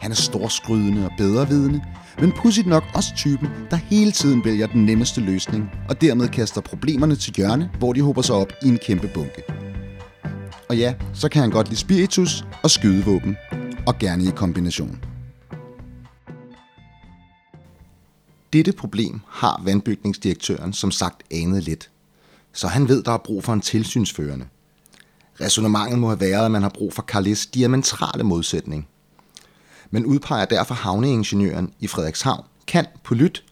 Han 0.00 0.10
er 0.10 0.14
storskrydende 0.14 1.04
og 1.04 1.10
bedrevidende, 1.18 1.80
men 2.20 2.32
pudsigt 2.32 2.66
nok 2.66 2.84
også 2.94 3.12
typen, 3.16 3.48
der 3.70 3.76
hele 3.76 4.12
tiden 4.12 4.44
vælger 4.44 4.66
den 4.66 4.86
nemmeste 4.86 5.20
løsning, 5.20 5.70
og 5.88 6.00
dermed 6.00 6.28
kaster 6.28 6.60
problemerne 6.60 7.16
til 7.16 7.34
hjørne, 7.36 7.70
hvor 7.78 7.92
de 7.92 8.02
hober 8.02 8.22
sig 8.22 8.34
op 8.34 8.52
i 8.62 8.68
en 8.68 8.78
kæmpe 8.78 9.10
bunke. 9.14 9.42
Og 10.68 10.76
ja, 10.76 10.94
så 11.14 11.28
kan 11.28 11.42
han 11.42 11.50
godt 11.50 11.68
lide 11.68 11.80
spiritus 11.80 12.44
og 12.62 12.70
skydevåben, 12.70 13.36
og 13.86 13.98
gerne 13.98 14.24
i 14.24 14.30
kombination. 14.36 14.98
Dette 18.52 18.72
problem 18.72 19.20
har 19.28 19.62
vandbygningsdirektøren 19.64 20.72
som 20.72 20.90
sagt 20.90 21.22
anet 21.30 21.62
lidt, 21.62 21.90
så 22.52 22.68
han 22.68 22.88
ved, 22.88 23.02
der 23.02 23.12
er 23.12 23.18
brug 23.18 23.44
for 23.44 23.52
en 23.52 23.60
tilsynsførende. 23.60 24.46
Resonemanget 25.40 25.98
må 25.98 26.08
have 26.08 26.20
været, 26.20 26.44
at 26.44 26.50
man 26.50 26.62
har 26.62 26.72
brug 26.74 26.92
for 26.92 27.02
Carles 27.02 27.46
diametrale 27.46 28.24
modsætning– 28.24 28.88
men 29.90 30.06
udpeger 30.06 30.44
derfor 30.44 30.74
havneingeniøren 30.74 31.72
i 31.80 31.86
Frederikshavn, 31.86 32.44
kan 32.66 32.86
på 33.04 33.14
lyt 33.14 33.44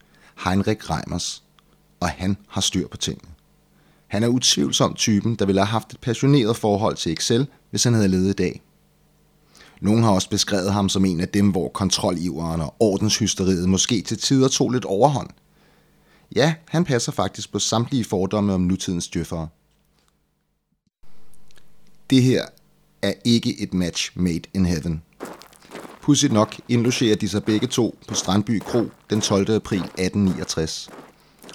Heinrich 0.44 0.90
Reimers, 0.90 1.42
og 2.00 2.08
han 2.08 2.36
har 2.48 2.60
styr 2.60 2.88
på 2.88 2.96
tingene. 2.96 3.30
Han 4.06 4.22
er 4.22 4.28
utvivlsomt 4.28 4.96
typen, 4.96 5.34
der 5.34 5.46
ville 5.46 5.60
have 5.60 5.66
haft 5.66 5.92
et 5.92 6.00
passioneret 6.00 6.56
forhold 6.56 6.96
til 6.96 7.12
Excel, 7.12 7.46
hvis 7.70 7.84
han 7.84 7.94
havde 7.94 8.08
levet 8.08 8.28
i 8.28 8.32
dag. 8.32 8.62
Nogle 9.80 10.02
har 10.04 10.10
også 10.10 10.30
beskrevet 10.30 10.72
ham 10.72 10.88
som 10.88 11.04
en 11.04 11.20
af 11.20 11.28
dem, 11.28 11.50
hvor 11.50 11.68
kontroliveren 11.68 12.60
og 12.60 12.74
ordenshysteriet 12.80 13.68
måske 13.68 14.02
til 14.02 14.18
tider 14.18 14.48
tog 14.48 14.70
lidt 14.70 14.84
overhånd. 14.84 15.30
Ja, 16.36 16.54
han 16.68 16.84
passer 16.84 17.12
faktisk 17.12 17.52
på 17.52 17.58
samtlige 17.58 18.04
fordomme 18.04 18.52
om 18.52 18.60
nutidens 18.60 19.08
djøffere. 19.08 19.48
Det 22.10 22.22
her 22.22 22.46
er 23.02 23.12
ikke 23.24 23.60
et 23.60 23.74
match 23.74 24.10
made 24.14 24.42
in 24.54 24.66
heaven. 24.66 25.02
Pudsigt 26.02 26.32
nok 26.32 26.60
indlogerer 26.68 27.16
de 27.16 27.28
sig 27.28 27.44
begge 27.44 27.66
to 27.66 27.98
på 28.08 28.14
Strandby 28.14 28.58
Kro 28.58 28.90
den 29.10 29.20
12. 29.20 29.50
april 29.50 29.80
1869. 29.80 30.90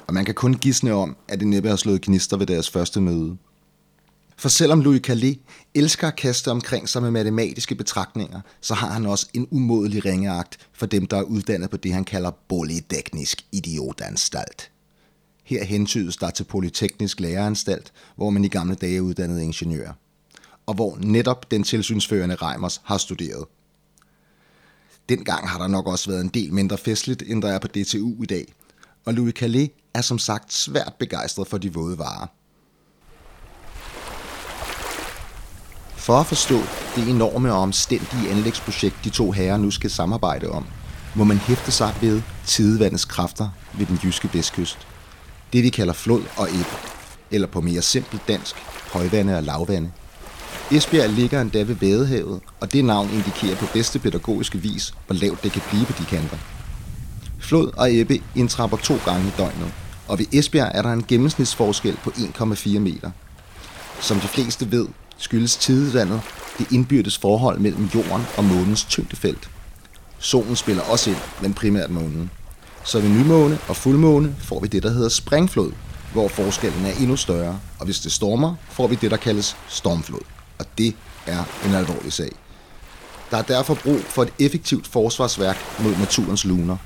Og 0.07 0.13
man 0.13 0.25
kan 0.25 0.35
kun 0.35 0.53
gisne 0.53 0.93
om, 0.93 1.15
at 1.27 1.39
det 1.39 1.47
næppe 1.47 1.69
har 1.69 1.75
slået 1.75 2.01
gnister 2.01 2.37
ved 2.37 2.45
deres 2.45 2.69
første 2.69 3.01
møde. 3.01 3.37
For 4.37 4.49
selvom 4.49 4.81
Louis 4.81 5.01
Calais 5.01 5.37
elsker 5.73 6.07
at 6.07 6.15
kaste 6.15 6.51
omkring 6.51 6.89
sig 6.89 7.01
med 7.01 7.11
matematiske 7.11 7.75
betragtninger, 7.75 8.41
så 8.61 8.73
har 8.73 8.91
han 8.91 9.05
også 9.05 9.27
en 9.33 9.47
umådelig 9.51 10.05
ringeagt 10.05 10.57
for 10.73 10.85
dem, 10.85 11.05
der 11.05 11.17
er 11.17 11.21
uddannet 11.21 11.69
på 11.69 11.77
det, 11.77 11.93
han 11.93 12.03
kalder 12.03 12.31
polyteknisk 12.49 13.45
idiotanstalt. 13.51 14.71
Her 15.43 15.63
hentydes 15.63 16.17
der 16.17 16.29
til 16.29 16.43
Polyteknisk 16.43 17.19
Læreranstalt, 17.19 17.93
hvor 18.15 18.29
man 18.29 18.45
i 18.45 18.47
gamle 18.47 18.75
dage 18.75 19.03
uddannede 19.03 19.43
ingeniører, 19.43 19.93
og 20.65 20.73
hvor 20.73 20.97
netop 21.01 21.51
den 21.51 21.63
tilsynsførende 21.63 22.35
Reimers 22.35 22.81
har 22.83 22.97
studeret. 22.97 23.45
Dengang 25.09 25.49
har 25.49 25.59
der 25.59 25.67
nok 25.67 25.87
også 25.87 26.09
været 26.09 26.21
en 26.21 26.29
del 26.29 26.53
mindre 26.53 26.77
festligt, 26.77 27.23
end 27.27 27.41
der 27.41 27.51
er 27.51 27.59
på 27.59 27.67
DTU 27.67 28.23
i 28.23 28.25
dag, 28.25 28.53
og 29.05 29.13
Louis 29.13 29.33
Calais 29.33 29.69
er 29.93 30.01
som 30.01 30.19
sagt 30.19 30.53
svært 30.53 30.93
begejstret 30.99 31.47
for 31.47 31.57
de 31.57 31.73
våde 31.73 31.97
varer. 31.97 32.27
For 36.03 36.19
at 36.19 36.25
forstå 36.25 36.59
det 36.95 37.09
enorme 37.09 37.53
og 37.53 37.59
omstændige 37.59 38.29
anlægsprojekt, 38.29 38.95
de 39.03 39.09
to 39.09 39.31
herrer 39.31 39.57
nu 39.57 39.71
skal 39.71 39.89
samarbejde 39.89 40.49
om, 40.49 40.65
må 41.15 41.23
man 41.23 41.37
hæfte 41.37 41.71
sig 41.71 41.93
ved 42.01 42.21
tidevandets 42.45 43.05
kræfter 43.05 43.49
ved 43.73 43.85
den 43.85 43.99
jyske 44.03 44.29
vestkyst. 44.33 44.87
Det 45.53 45.63
vi 45.63 45.69
kalder 45.69 45.93
flod 45.93 46.21
og 46.37 46.49
ebbe, 46.49 46.75
eller 47.31 47.47
på 47.47 47.61
mere 47.61 47.81
simpelt 47.81 48.27
dansk, 48.27 48.55
højvande 48.93 49.37
og 49.37 49.43
lavvande. 49.43 49.91
Esbjerg 50.71 51.09
ligger 51.09 51.41
endda 51.41 51.61
ved 51.61 51.75
Vadehavet, 51.75 52.41
og 52.59 52.73
det 52.73 52.85
navn 52.85 53.09
indikerer 53.09 53.55
på 53.55 53.65
bedste 53.73 53.99
pædagogiske 53.99 54.57
vis, 54.57 54.93
hvor 55.07 55.15
lavt 55.15 55.43
det 55.43 55.51
kan 55.51 55.61
blive 55.69 55.85
på 55.85 55.93
de 55.99 56.05
kanter. 56.05 56.37
Flod 57.39 57.71
og 57.77 57.95
ebbe 57.95 58.21
indtrapper 58.35 58.77
to 58.77 58.97
gange 59.05 59.27
i 59.27 59.31
døgnet, 59.37 59.71
og 60.07 60.19
ved 60.19 60.25
Esbjerg 60.31 60.71
er 60.73 60.81
der 60.81 60.93
en 60.93 61.05
gennemsnitsforskel 61.07 61.97
på 62.03 62.09
1,4 62.09 62.79
meter. 62.79 63.11
Som 63.99 64.19
de 64.19 64.27
fleste 64.27 64.71
ved, 64.71 64.87
skyldes 65.17 65.57
tidevandet 65.57 66.21
det 66.57 66.71
indbyrdes 66.71 67.17
forhold 67.17 67.59
mellem 67.59 67.89
jorden 67.95 68.25
og 68.37 68.43
månens 68.43 68.83
tyngdefelt. 68.83 69.49
Solen 70.19 70.55
spiller 70.55 70.83
også 70.83 71.09
ind, 71.09 71.19
men 71.41 71.53
primært 71.53 71.89
månen. 71.89 72.31
Så 72.83 72.99
ved 72.99 73.09
nymåne 73.09 73.59
og 73.67 73.75
fuldmåne 73.75 74.35
får 74.39 74.59
vi 74.59 74.67
det, 74.67 74.83
der 74.83 74.89
hedder 74.89 75.09
springflod, 75.09 75.71
hvor 76.13 76.27
forskellen 76.27 76.85
er 76.85 76.91
endnu 76.91 77.15
større, 77.15 77.59
og 77.79 77.85
hvis 77.85 77.99
det 77.99 78.11
stormer, 78.11 78.55
får 78.69 78.87
vi 78.87 78.95
det, 78.95 79.11
der 79.11 79.17
kaldes 79.17 79.57
stormflod. 79.67 80.21
Og 80.59 80.65
det 80.77 80.95
er 81.25 81.43
en 81.65 81.75
alvorlig 81.75 82.13
sag. 82.13 82.31
Der 83.31 83.37
er 83.37 83.41
derfor 83.41 83.73
brug 83.73 83.99
for 83.99 84.23
et 84.23 84.33
effektivt 84.39 84.87
forsvarsværk 84.87 85.57
mod 85.79 85.95
naturens 85.97 86.45
luner. 86.45 86.77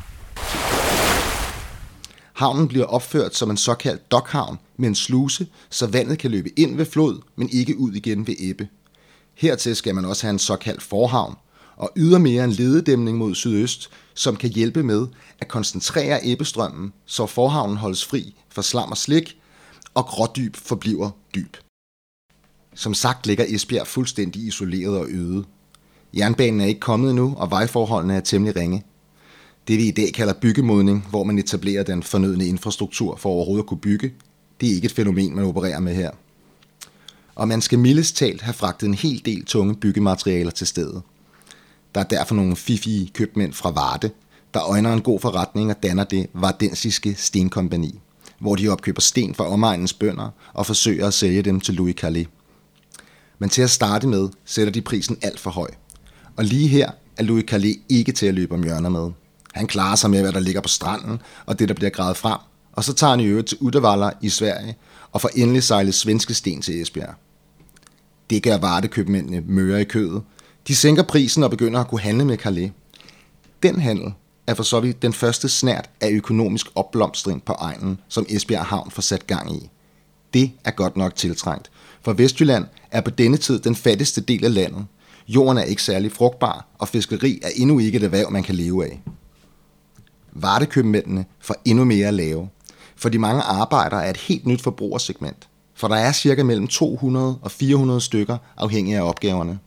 Havnen 2.37 2.67
bliver 2.67 2.85
opført 2.85 3.35
som 3.35 3.49
en 3.49 3.57
såkaldt 3.57 4.11
dokhavn 4.11 4.57
med 4.77 4.87
en 4.87 4.95
sluse, 4.95 5.47
så 5.69 5.87
vandet 5.87 6.19
kan 6.19 6.31
løbe 6.31 6.59
ind 6.59 6.75
ved 6.75 6.85
flod, 6.85 7.21
men 7.35 7.49
ikke 7.49 7.77
ud 7.77 7.93
igen 7.93 8.27
ved 8.27 8.35
ebbe. 8.39 8.67
Hertil 9.33 9.75
skal 9.75 9.95
man 9.95 10.05
også 10.05 10.23
have 10.23 10.31
en 10.31 10.39
såkaldt 10.39 10.81
forhavn, 10.81 11.35
og 11.75 11.91
ydermere 11.95 12.43
en 12.43 12.51
lededæmning 12.51 13.17
mod 13.17 13.35
sydøst, 13.35 13.89
som 14.13 14.35
kan 14.35 14.49
hjælpe 14.49 14.83
med 14.83 15.07
at 15.39 15.47
koncentrere 15.47 16.27
ebbestrømmen, 16.27 16.93
så 17.05 17.25
forhavnen 17.25 17.77
holdes 17.77 18.05
fri 18.05 18.35
for 18.49 18.61
slam 18.61 18.91
og 18.91 18.97
slik, 18.97 19.37
og 19.93 20.05
grådyb 20.05 20.55
forbliver 20.55 21.09
dyb. 21.35 21.57
Som 22.75 22.93
sagt 22.93 23.27
ligger 23.27 23.45
Esbjerg 23.47 23.87
fuldstændig 23.87 24.41
isoleret 24.41 24.97
og 24.97 25.07
øde. 25.09 25.45
Jernbanen 26.17 26.61
er 26.61 26.65
ikke 26.65 26.79
kommet 26.79 27.09
endnu, 27.09 27.35
og 27.37 27.51
vejforholdene 27.51 28.15
er 28.15 28.21
temmelig 28.21 28.55
ringe. 28.55 28.83
Det 29.67 29.77
vi 29.77 29.87
i 29.87 29.91
dag 29.91 30.13
kalder 30.13 30.33
byggemodning, 30.33 31.07
hvor 31.09 31.23
man 31.23 31.39
etablerer 31.39 31.83
den 31.83 32.03
fornødne 32.03 32.45
infrastruktur 32.45 33.15
for 33.15 33.29
overhovedet 33.29 33.63
at 33.63 33.67
kunne 33.67 33.79
bygge, 33.79 34.13
det 34.61 34.69
er 34.69 34.73
ikke 34.73 34.85
et 34.85 34.91
fænomen, 34.91 35.35
man 35.35 35.45
opererer 35.45 35.79
med 35.79 35.95
her. 35.95 36.11
Og 37.35 37.47
man 37.47 37.61
skal 37.61 37.79
mildest 37.79 38.15
talt 38.15 38.41
have 38.41 38.53
fragtet 38.53 38.87
en 38.87 38.93
hel 38.93 39.21
del 39.25 39.45
tunge 39.45 39.75
byggematerialer 39.75 40.51
til 40.51 40.67
stedet. 40.67 41.01
Der 41.95 42.01
er 42.01 42.05
derfor 42.05 42.35
nogle 42.35 42.55
fifige 42.55 43.09
købmænd 43.13 43.53
fra 43.53 43.71
Varde, 43.71 44.09
der 44.53 44.69
øjner 44.69 44.93
en 44.93 45.01
god 45.01 45.19
forretning 45.19 45.69
og 45.71 45.83
danner 45.83 46.03
det 46.03 46.27
vardensiske 46.33 47.15
stenkompani, 47.15 47.99
hvor 48.39 48.55
de 48.55 48.69
opkøber 48.69 49.01
sten 49.01 49.35
fra 49.35 49.51
omegnens 49.51 49.93
bønder 49.93 50.29
og 50.53 50.65
forsøger 50.65 51.07
at 51.07 51.13
sælge 51.13 51.41
dem 51.41 51.59
til 51.59 51.73
Louis 51.73 51.95
Calais. 51.95 52.27
Men 53.39 53.49
til 53.49 53.61
at 53.61 53.69
starte 53.69 54.07
med 54.07 54.29
sætter 54.45 54.73
de 54.73 54.81
prisen 54.81 55.17
alt 55.21 55.39
for 55.39 55.49
høj. 55.49 55.69
Og 56.35 56.43
lige 56.43 56.67
her 56.67 56.91
er 57.17 57.23
Louis 57.23 57.45
Calais 57.45 57.77
ikke 57.89 58.11
til 58.11 58.25
at 58.25 58.33
løbe 58.33 58.53
om 58.53 58.63
hjørner 58.63 58.89
med. 58.89 59.11
Han 59.57 59.67
klarer 59.67 59.95
sig 59.95 60.09
med, 60.09 60.21
hvad 60.21 60.31
der 60.31 60.39
ligger 60.39 60.61
på 60.61 60.67
stranden, 60.67 61.21
og 61.45 61.59
det, 61.59 61.69
der 61.69 61.75
bliver 61.75 61.89
gravet 61.89 62.17
frem. 62.17 62.37
Og 62.73 62.83
så 62.83 62.93
tager 62.93 63.11
han 63.11 63.19
i 63.19 63.25
øvrigt 63.25 63.47
til 63.47 63.57
Uddevalla 63.61 64.09
i 64.21 64.29
Sverige, 64.29 64.75
og 65.11 65.21
får 65.21 65.29
endelig 65.35 65.63
sejlet 65.63 65.93
svenske 65.93 66.33
sten 66.33 66.61
til 66.61 66.81
Esbjerg. 66.81 67.13
Det 68.29 68.43
gør 68.43 68.57
vartekøbmændene 68.57 69.43
møre 69.47 69.81
i 69.81 69.83
kødet. 69.83 70.21
De 70.67 70.75
sænker 70.75 71.03
prisen 71.03 71.43
og 71.43 71.49
begynder 71.49 71.79
at 71.79 71.87
kunne 71.87 72.01
handle 72.01 72.25
med 72.25 72.37
Calais. 72.37 72.71
Den 73.63 73.79
handel 73.79 74.13
er 74.47 74.53
for 74.53 74.63
så 74.63 74.79
vidt 74.79 75.01
den 75.01 75.13
første 75.13 75.49
snært 75.49 75.89
af 76.01 76.09
økonomisk 76.09 76.67
opblomstring 76.75 77.43
på 77.43 77.53
egnen, 77.53 77.99
som 78.07 78.25
Esbjerg 78.29 78.65
Havn 78.65 78.91
får 78.91 79.01
sat 79.01 79.27
gang 79.27 79.55
i. 79.55 79.69
Det 80.33 80.51
er 80.65 80.71
godt 80.71 80.97
nok 80.97 81.15
tiltrængt, 81.15 81.71
for 82.01 82.13
Vestjylland 82.13 82.65
er 82.91 83.01
på 83.01 83.09
denne 83.09 83.37
tid 83.37 83.59
den 83.59 83.75
fattigste 83.75 84.21
del 84.21 84.45
af 84.45 84.53
landet. 84.53 84.85
Jorden 85.27 85.57
er 85.57 85.63
ikke 85.63 85.83
særlig 85.83 86.11
frugtbar, 86.11 86.67
og 86.77 86.87
fiskeri 86.87 87.39
er 87.43 87.49
endnu 87.55 87.79
ikke 87.79 87.95
et 87.95 88.03
erhverv, 88.03 88.31
man 88.31 88.43
kan 88.43 88.55
leve 88.55 88.85
af 88.85 89.01
vartekøbmændene 90.41 91.25
får 91.39 91.55
endnu 91.65 91.85
mere 91.85 92.07
at 92.07 92.13
lave, 92.13 92.49
for 92.95 93.09
de 93.09 93.19
mange 93.19 93.41
arbejdere 93.41 94.05
er 94.05 94.09
et 94.09 94.17
helt 94.17 94.45
nyt 94.45 94.61
forbrugersegment, 94.61 95.47
for 95.75 95.87
der 95.87 95.95
er 95.95 96.11
cirka 96.11 96.43
mellem 96.43 96.67
200 96.67 97.37
og 97.41 97.51
400 97.51 98.01
stykker 98.01 98.37
afhængig 98.57 98.95
af 98.95 99.01
opgaverne. 99.01 99.59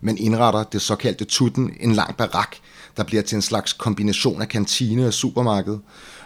Man 0.00 0.18
indretter 0.18 0.62
det 0.62 0.82
såkaldte 0.82 1.24
tutten, 1.24 1.70
en 1.80 1.92
lang 1.92 2.16
barak, 2.16 2.56
der 2.96 3.04
bliver 3.04 3.22
til 3.22 3.36
en 3.36 3.42
slags 3.42 3.72
kombination 3.72 4.42
af 4.42 4.48
kantine 4.48 5.06
og 5.06 5.12
supermarked, 5.12 5.78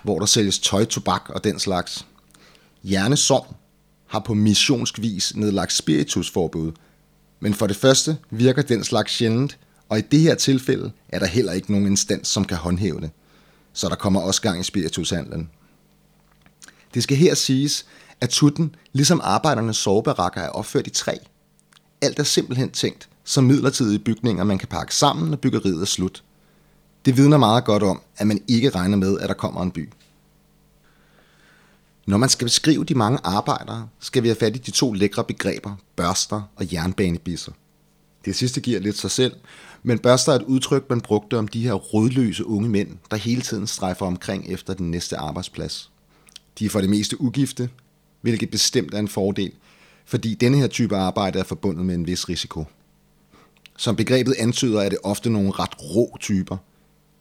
hvor 0.02 0.18
der 0.18 0.26
sælges 0.26 0.59
tøj, 0.59 0.85
tobak 0.85 1.23
og 1.28 1.45
den 1.45 1.59
slags. 1.59 2.06
Hjerne 2.83 3.16
Sogn 3.16 3.54
har 4.06 4.18
på 4.18 4.35
missionsk 4.35 5.00
vis 5.00 5.33
nedlagt 5.37 5.73
spiritusforbud, 5.73 6.73
men 7.40 7.54
for 7.54 7.66
det 7.66 7.76
første 7.76 8.16
virker 8.30 8.62
den 8.62 8.85
slags 8.85 9.12
sjældent, 9.12 9.59
og 9.88 9.99
i 9.99 10.02
det 10.02 10.21
her 10.21 10.35
tilfælde 10.35 10.90
er 11.09 11.18
der 11.18 11.26
heller 11.26 11.52
ikke 11.52 11.73
nogen 11.73 11.87
instans, 11.87 12.28
som 12.28 12.45
kan 12.45 12.56
håndhæve 12.56 13.00
det 13.00 13.11
så 13.76 13.88
der 13.88 13.95
kommer 13.95 14.21
også 14.21 14.42
gang 14.42 14.61
i 14.61 14.62
spiritushandlen. 14.62 15.50
Det 16.95 17.02
skal 17.02 17.16
her 17.16 17.35
siges, 17.35 17.87
at 18.21 18.30
tutten, 18.30 18.75
ligesom 18.92 19.21
arbejdernes 19.25 19.76
sovebarakker, 19.76 20.40
er 20.40 20.49
opført 20.49 20.87
i 20.87 20.90
træ. 20.90 21.16
Alt 22.00 22.18
er 22.18 22.23
simpelthen 22.23 22.71
tænkt 22.71 23.09
som 23.25 23.45
midlertidige 23.45 23.99
bygninger, 23.99 24.45
man 24.45 24.59
kan 24.59 24.68
pakke 24.68 24.95
sammen, 24.95 25.30
når 25.30 25.37
byggeriet 25.37 25.80
er 25.80 25.87
slut. 25.87 26.25
Det 27.04 27.16
vidner 27.16 27.37
meget 27.37 27.64
godt 27.64 27.83
om, 27.83 28.02
at 28.16 28.26
man 28.26 28.42
ikke 28.49 28.71
regner 28.71 28.97
med, 28.97 29.18
at 29.21 29.28
der 29.28 29.35
kommer 29.35 29.62
en 29.62 29.71
by. 29.71 29.92
Når 32.06 32.16
man 32.16 32.28
skal 32.28 32.45
beskrive 32.45 32.85
de 32.85 32.95
mange 32.95 33.18
arbejdere, 33.25 33.88
skal 34.00 34.23
vi 34.23 34.28
have 34.28 34.37
fat 34.37 34.56
i 34.56 34.59
de 34.59 34.71
to 34.71 34.92
lækre 34.92 35.25
begreber, 35.25 35.76
børster 35.97 36.42
og 36.56 36.73
jernbanebisser. 36.73 37.52
Det 38.25 38.37
sidste 38.37 38.61
giver 38.61 38.80
lidt 38.80 38.99
sig 38.99 39.11
selv, 39.11 39.37
men 39.88 39.98
børster 39.98 40.32
er 40.32 40.36
et 40.36 40.42
udtryk, 40.42 40.90
man 40.90 41.00
brugte 41.00 41.38
om 41.38 41.48
de 41.48 41.62
her 41.62 41.72
rådløse 41.72 42.46
unge 42.46 42.68
mænd, 42.68 42.88
der 43.10 43.16
hele 43.16 43.42
tiden 43.42 43.66
strejfer 43.66 44.06
omkring 44.06 44.52
efter 44.52 44.74
den 44.74 44.90
næste 44.90 45.16
arbejdsplads. 45.16 45.90
De 46.58 46.64
er 46.64 46.70
for 46.70 46.80
det 46.80 46.90
meste 46.90 47.20
ugifte, 47.20 47.70
hvilket 48.20 48.50
bestemt 48.50 48.94
er 48.94 48.98
en 48.98 49.08
fordel, 49.08 49.52
fordi 50.04 50.34
denne 50.34 50.56
her 50.56 50.66
type 50.66 50.96
arbejde 50.96 51.38
er 51.38 51.44
forbundet 51.44 51.86
med 51.86 51.94
en 51.94 52.06
vis 52.06 52.28
risiko. 52.28 52.64
Som 53.76 53.96
begrebet 53.96 54.34
antyder, 54.38 54.80
er 54.80 54.88
det 54.88 54.98
ofte 55.04 55.30
nogle 55.30 55.50
ret 55.50 55.74
rå 55.80 56.16
typer. 56.20 56.56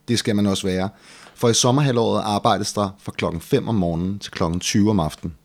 Det 0.07 0.19
skal 0.19 0.35
man 0.35 0.45
også 0.45 0.67
være, 0.67 0.89
for 1.35 1.49
i 1.49 1.53
sommerhalvåret 1.53 2.21
arbejdes 2.21 2.73
der 2.73 2.89
fra 2.99 3.11
klokken 3.11 3.41
5 3.41 3.67
om 3.67 3.75
morgenen 3.75 4.19
til 4.19 4.31
klokken 4.31 4.59
20 4.59 4.89
om 4.89 4.99
aftenen. 4.99 5.35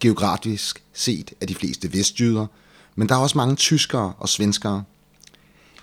Geografisk 0.00 0.84
set 0.92 1.32
er 1.40 1.46
de 1.46 1.54
fleste 1.54 1.92
vestjyder, 1.92 2.46
men 2.94 3.08
der 3.08 3.14
er 3.14 3.18
også 3.18 3.38
mange 3.38 3.56
tyskere 3.56 4.12
og 4.18 4.28
svenskere, 4.28 4.84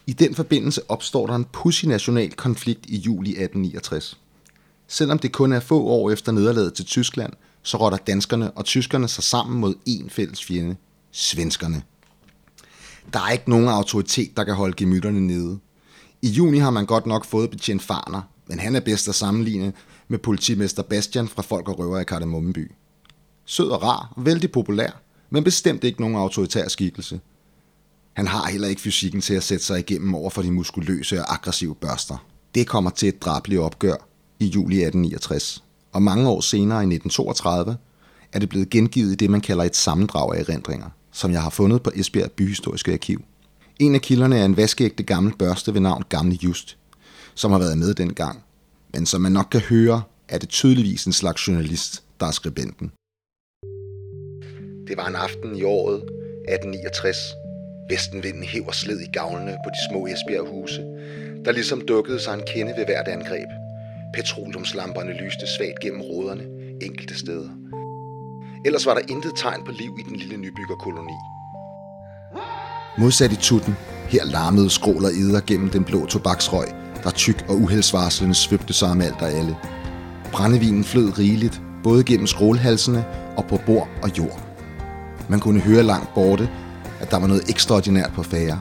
i 0.08 0.14
den 0.14 0.36
forbindelse 0.36 0.82
opstår 0.90 1.28
der 1.28 1.36
en 1.36 1.46
pussy 1.46 1.86
national 1.86 2.34
konflikt 2.34 2.86
i 2.86 2.98
juli 2.98 3.30
1869. 3.30 4.20
Selvom 4.88 5.20
det 5.20 5.32
kun 5.32 5.52
er 5.52 5.60
få 5.60 5.84
år 5.84 6.12
efter 6.12 6.32
nederlaget 6.32 6.74
til 6.74 6.86
Tyskland, 6.86 7.34
så 7.64 7.78
rotter 7.78 7.98
danskerne 7.98 8.52
og 8.52 8.66
tyskerne 8.66 9.08
sig 9.08 9.24
sammen 9.24 9.60
mod 9.60 9.76
en 9.86 10.10
fælles 10.10 10.46
fjende, 10.46 10.76
svenskerne. 11.12 11.82
Der 13.14 13.20
er 13.20 13.32
ikke 13.32 13.50
nogen 13.50 13.68
autoritet, 13.68 14.38
der 14.38 14.44
kan 14.44 14.56
holde 14.56 14.74
gemytterne 14.78 15.28
nede. 15.28 15.60
I 16.22 16.28
juni 16.28 16.58
har 16.58 16.72
man 16.72 16.86
godt 16.86 17.06
nok 17.06 17.26
fået 17.26 17.50
betjent 17.50 17.82
Farner, 17.82 18.22
men 18.48 18.60
han 18.60 18.76
er 18.76 18.80
bedst 18.80 19.08
at 19.08 19.16
sammenligne 19.16 19.74
med 20.08 20.20
politimester 20.20 20.84
Bastian 20.84 21.28
fra 21.28 21.42
Folk 21.42 21.70
og 21.70 21.80
Røver 21.80 22.00
i 22.00 22.04
Kardemommeby. 22.04 22.72
Sød 23.46 23.70
og 23.70 23.84
rar, 23.84 24.14
vældig 24.18 24.52
populær, 24.52 25.02
men 25.30 25.44
bestemt 25.44 25.84
ikke 25.84 26.02
nogen 26.02 26.16
autoritær 26.16 26.68
skikkelse– 26.68 27.20
han 28.18 28.28
har 28.28 28.48
heller 28.48 28.68
ikke 28.68 28.82
fysikken 28.82 29.22
til 29.22 29.34
at 29.34 29.44
sætte 29.44 29.66
sig 29.66 29.80
igennem 29.80 30.16
over 30.16 30.30
for 30.30 30.42
de 30.42 30.52
muskuløse 30.52 31.20
og 31.20 31.34
aggressive 31.34 31.76
børster. 31.76 32.26
Det 32.56 32.68
kommer 32.68 32.90
til 32.90 33.10
et 33.10 33.22
drabeligt 33.22 33.62
opgør 33.62 33.96
i 34.40 34.46
juli 34.46 34.76
1869, 34.76 35.64
og 35.92 36.02
mange 36.02 36.30
år 36.30 36.42
senere 36.42 36.78
i 36.78 36.90
1932 36.96 37.78
er 38.34 38.40
det 38.40 38.50
blevet 38.50 38.70
gengivet 38.70 39.12
i 39.12 39.16
det, 39.16 39.30
man 39.30 39.42
kalder 39.42 39.64
et 39.64 39.76
sammendrag 39.76 40.36
af 40.36 40.40
erindringer, 40.40 40.90
som 41.12 41.32
jeg 41.32 41.44
har 41.44 41.50
fundet 41.50 41.84
på 41.84 41.92
Esbjerg 41.96 42.32
Byhistoriske 42.32 42.94
Arkiv. 42.94 43.22
En 43.80 43.96
af 43.96 44.02
kilderne 44.02 44.38
er 44.38 44.46
en 44.46 44.58
vaskeægte 44.58 45.04
gammel 45.04 45.34
børste 45.40 45.74
ved 45.74 45.82
navn 45.82 46.04
Gamle 46.10 46.38
Just, 46.44 46.78
som 47.36 47.52
har 47.52 47.60
været 47.60 47.78
med 47.78 47.94
dengang. 47.94 48.44
Men 48.94 49.06
som 49.06 49.22
man 49.22 49.32
nok 49.32 49.48
kan 49.52 49.62
høre, 49.62 50.02
er 50.30 50.38
det 50.38 50.50
tydeligvis 50.50 51.06
en 51.06 51.14
slags 51.14 51.48
journalist, 51.48 52.04
der 52.20 52.26
er 52.26 52.32
skribenten. 52.32 52.92
Det 54.88 54.98
var 54.98 55.08
en 55.08 55.16
aften 55.16 55.56
i 55.56 55.64
året 55.64 55.96
1869. 55.96 57.47
Vestenvinden 57.90 58.44
hæver 58.44 58.72
sled 58.72 59.00
i 59.00 59.12
gavlene 59.12 59.58
på 59.64 59.70
de 59.70 59.82
små 59.90 60.08
Esbjerg-huse, 60.08 60.82
der 61.46 61.52
ligesom 61.52 61.82
dukkede 61.88 62.20
sig 62.20 62.34
en 62.34 62.44
kende 62.54 62.74
ved 62.78 62.86
hvert 62.86 63.08
angreb. 63.08 63.50
Petroleumslamperne 64.14 65.14
lyste 65.14 65.46
svagt 65.58 65.80
gennem 65.82 66.02
ruderne 66.02 66.44
enkelte 66.82 67.20
steder. 67.20 67.50
Ellers 68.66 68.86
var 68.86 68.94
der 68.94 69.02
intet 69.10 69.32
tegn 69.38 69.64
på 69.66 69.72
liv 69.72 69.92
i 70.00 70.04
den 70.10 70.16
lille 70.16 70.38
nybyggerkoloni. 70.38 71.18
Modsat 72.98 73.32
i 73.32 73.36
tutten, 73.36 73.76
her 74.10 74.26
larmede 74.26 74.70
skråler 74.70 75.10
eder 75.10 75.42
gennem 75.48 75.70
den 75.70 75.84
blå 75.84 76.06
tobaksrøg, 76.06 76.68
der 77.04 77.12
tyk 77.12 77.46
og 77.50 77.56
uheldsvarslende 77.56 78.36
svøbte 78.36 78.74
sig 78.74 78.90
om 78.90 79.02
alt 79.02 79.22
og 79.22 79.30
alle. 79.30 79.56
Brændevinen 80.32 80.84
flød 80.84 81.20
rigeligt, 81.20 81.62
både 81.84 82.04
gennem 82.04 82.28
skrålhalsene 82.28 83.06
og 83.38 83.46
på 83.46 83.60
bord 83.66 83.90
og 84.04 84.18
jord. 84.18 84.42
Man 85.30 85.40
kunne 85.40 85.60
høre 85.60 85.84
langt 85.84 86.14
borte, 86.14 86.50
at 87.00 87.12
der 87.12 87.20
var 87.20 87.28
noget 87.28 87.50
ekstraordinært 87.50 88.12
på 88.16 88.24
færre. 88.24 88.60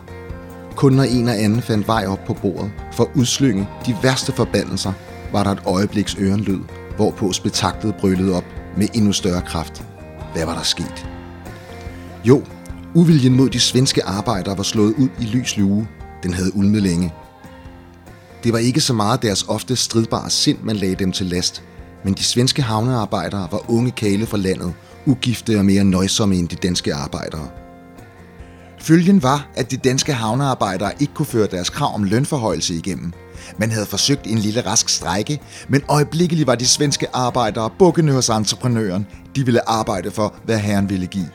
Kun 0.76 0.92
når 0.92 1.02
en 1.02 1.28
og 1.28 1.38
anden 1.38 1.62
fandt 1.62 1.86
vej 1.86 2.06
op 2.06 2.24
på 2.26 2.34
bordet 2.34 2.70
for 2.92 3.04
at 3.04 3.10
udslynge 3.14 3.68
de 3.86 3.96
værste 4.02 4.32
forbandelser, 4.32 4.92
var 5.32 5.44
der 5.44 5.50
et 5.50 5.62
øjebliks 5.66 6.16
ørenlyd, 6.20 6.60
hvorpå 6.96 7.32
spektaklet 7.32 7.94
brølede 8.00 8.36
op 8.36 8.44
med 8.76 8.88
endnu 8.94 9.12
større 9.12 9.42
kraft. 9.42 9.84
Hvad 10.32 10.44
var 10.44 10.54
der 10.54 10.62
sket? 10.62 11.06
Jo, 12.24 12.42
uviljen 12.94 13.36
mod 13.36 13.50
de 13.50 13.60
svenske 13.60 14.04
arbejdere 14.04 14.56
var 14.56 14.62
slået 14.62 14.94
ud 14.94 15.08
i 15.20 15.24
lys 15.24 15.56
lue. 15.56 15.88
Den 16.22 16.34
havde 16.34 16.56
ulmet 16.56 16.82
længe. 16.82 17.12
Det 18.44 18.52
var 18.52 18.58
ikke 18.58 18.80
så 18.80 18.92
meget 18.92 19.22
deres 19.22 19.44
ofte 19.48 19.76
stridbare 19.76 20.30
sind, 20.30 20.58
man 20.62 20.76
lagde 20.76 20.94
dem 20.94 21.12
til 21.12 21.26
last, 21.26 21.62
men 22.04 22.14
de 22.14 22.24
svenske 22.24 22.62
havnearbejdere 22.62 23.48
var 23.50 23.70
unge 23.70 23.90
kale 23.90 24.26
fra 24.26 24.36
landet, 24.36 24.74
ugifte 25.06 25.58
og 25.58 25.64
mere 25.64 25.84
nøjsomme 25.84 26.36
end 26.36 26.48
de 26.48 26.56
danske 26.56 26.94
arbejdere. 26.94 27.65
Følgen 28.86 29.22
var, 29.22 29.48
at 29.54 29.70
de 29.70 29.76
danske 29.76 30.12
havnearbejdere 30.12 30.92
ikke 31.00 31.14
kunne 31.14 31.26
føre 31.26 31.46
deres 31.46 31.70
krav 31.70 31.94
om 31.94 32.04
lønforhøjelse 32.04 32.74
igennem. 32.74 33.12
Man 33.58 33.70
havde 33.70 33.86
forsøgt 33.86 34.26
en 34.26 34.38
lille 34.38 34.60
rask 34.60 34.88
strække, 34.88 35.40
men 35.68 35.82
øjeblikkeligt 35.88 36.46
var 36.46 36.54
de 36.54 36.66
svenske 36.66 37.16
arbejdere 37.16 37.70
bukkende 37.78 38.12
hos 38.12 38.28
entreprenøren. 38.28 39.06
De 39.36 39.44
ville 39.44 39.68
arbejde 39.68 40.10
for, 40.10 40.34
hvad 40.44 40.58
herren 40.58 40.88
ville 40.88 41.06
give. 41.06 41.28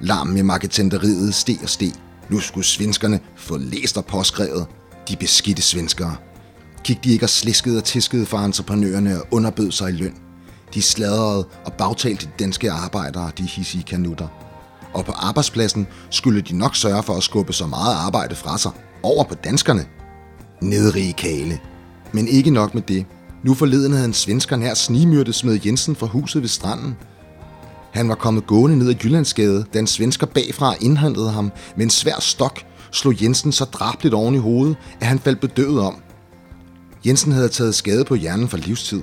Larmen 0.00 0.36
i 0.36 0.42
marketenteriet 0.42 1.34
steg 1.34 1.58
og 1.62 1.68
steg. 1.68 1.92
Nu 2.28 2.40
skulle 2.40 2.66
svenskerne 2.66 3.20
få 3.36 3.56
læst 3.56 3.96
og 3.96 4.04
påskrevet. 4.04 4.66
De 5.08 5.16
beskidte 5.16 5.62
svenskere. 5.62 6.16
Kig 6.84 7.04
de 7.04 7.10
ikke 7.10 7.24
og 7.24 7.30
sliskede 7.30 7.78
og 7.78 7.84
tiskede 7.84 8.26
for 8.26 8.38
entreprenørerne 8.38 9.20
og 9.20 9.26
underbød 9.30 9.72
sig 9.72 9.88
i 9.90 9.92
løn. 9.92 10.14
De 10.74 10.82
sladrede 10.82 11.46
og 11.64 11.72
bagtalte 11.72 12.26
de 12.26 12.30
danske 12.38 12.70
arbejdere, 12.70 13.30
de 13.38 13.42
hissige 13.42 13.84
kanutter. 13.84 14.47
Og 14.98 15.04
på 15.04 15.12
arbejdspladsen 15.12 15.86
skulle 16.10 16.40
de 16.40 16.58
nok 16.58 16.76
sørge 16.76 17.02
for 17.02 17.14
at 17.14 17.22
skubbe 17.22 17.52
så 17.52 17.66
meget 17.66 17.94
arbejde 17.94 18.34
fra 18.34 18.58
sig 18.58 18.70
over 19.02 19.24
på 19.24 19.34
danskerne. 19.34 19.86
Nedrige 20.62 21.12
kale. 21.12 21.60
Men 22.12 22.28
ikke 22.28 22.50
nok 22.50 22.74
med 22.74 22.82
det. 22.82 23.06
Nu 23.44 23.54
forleden 23.54 23.92
havde 23.92 24.04
en 24.04 24.14
svensker 24.14 24.56
nær 24.56 24.74
snimyrtet 24.74 25.34
smed 25.34 25.60
Jensen 25.66 25.96
fra 25.96 26.06
huset 26.06 26.42
ved 26.42 26.48
stranden. 26.48 26.96
Han 27.92 28.08
var 28.08 28.14
kommet 28.14 28.46
gående 28.46 28.78
ned 28.78 28.88
ad 28.88 28.94
Jyllandsgade, 29.04 29.64
da 29.74 29.78
en 29.78 29.86
svensker 29.86 30.26
bagfra 30.26 30.74
indhentede 30.80 31.30
ham 31.30 31.52
med 31.76 31.84
en 31.84 31.90
svær 31.90 32.20
stok, 32.20 32.60
slog 32.92 33.22
Jensen 33.22 33.52
så 33.52 33.64
drabligt 33.64 34.14
oven 34.14 34.34
i 34.34 34.38
hovedet, 34.38 34.76
at 35.00 35.06
han 35.06 35.18
faldt 35.18 35.40
bedøvet 35.40 35.80
om. 35.80 35.96
Jensen 37.06 37.32
havde 37.32 37.48
taget 37.48 37.74
skade 37.74 38.04
på 38.04 38.14
hjernen 38.14 38.48
for 38.48 38.56
livstid. 38.56 39.02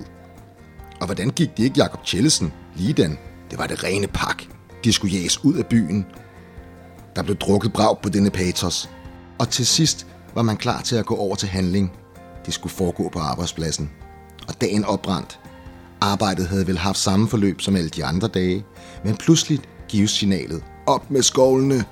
Og 1.00 1.06
hvordan 1.06 1.30
gik 1.30 1.58
det 1.58 1.64
ikke 1.64 1.78
Jakob 1.78 2.06
Tjellesen 2.06 2.54
lige 2.76 2.94
den? 2.94 3.18
Det 3.52 3.60
var 3.60 3.68
det 3.68 3.84
rene 3.84 4.08
pak. 4.08 4.55
De 4.86 4.94
skulle 4.94 5.18
jages 5.18 5.44
ud 5.44 5.54
af 5.54 5.66
byen. 5.66 6.06
Der 7.16 7.24
blev 7.24 7.36
drukket 7.36 7.74
brag 7.74 7.98
på 8.02 8.10
denne 8.10 8.30
patos. 8.30 8.90
Og 9.40 9.50
til 9.50 9.66
sidst 9.66 10.08
var 10.36 10.42
man 10.42 10.58
klar 10.58 10.82
til 10.82 10.96
at 10.96 11.06
gå 11.06 11.16
over 11.16 11.36
til 11.36 11.50
handling. 11.50 11.92
Det 12.46 12.54
skulle 12.54 12.74
foregå 12.74 13.10
på 13.10 13.20
arbejdspladsen. 13.20 13.90
Og 14.48 14.62
dagen 14.62 14.86
opbrændt. 14.86 15.40
Arbejdet 16.02 16.48
havde 16.48 16.68
vel 16.68 16.78
haft 16.78 16.98
samme 16.98 17.28
forløb 17.28 17.62
som 17.62 17.76
alle 17.76 17.90
de 17.90 18.06
andre 18.06 18.28
dage, 18.28 18.66
men 19.06 19.16
pludselig 19.16 19.60
gives 19.88 20.12
signalet. 20.12 20.64
Op 20.88 21.12
med 21.12 21.22
skovlene! 21.22 21.86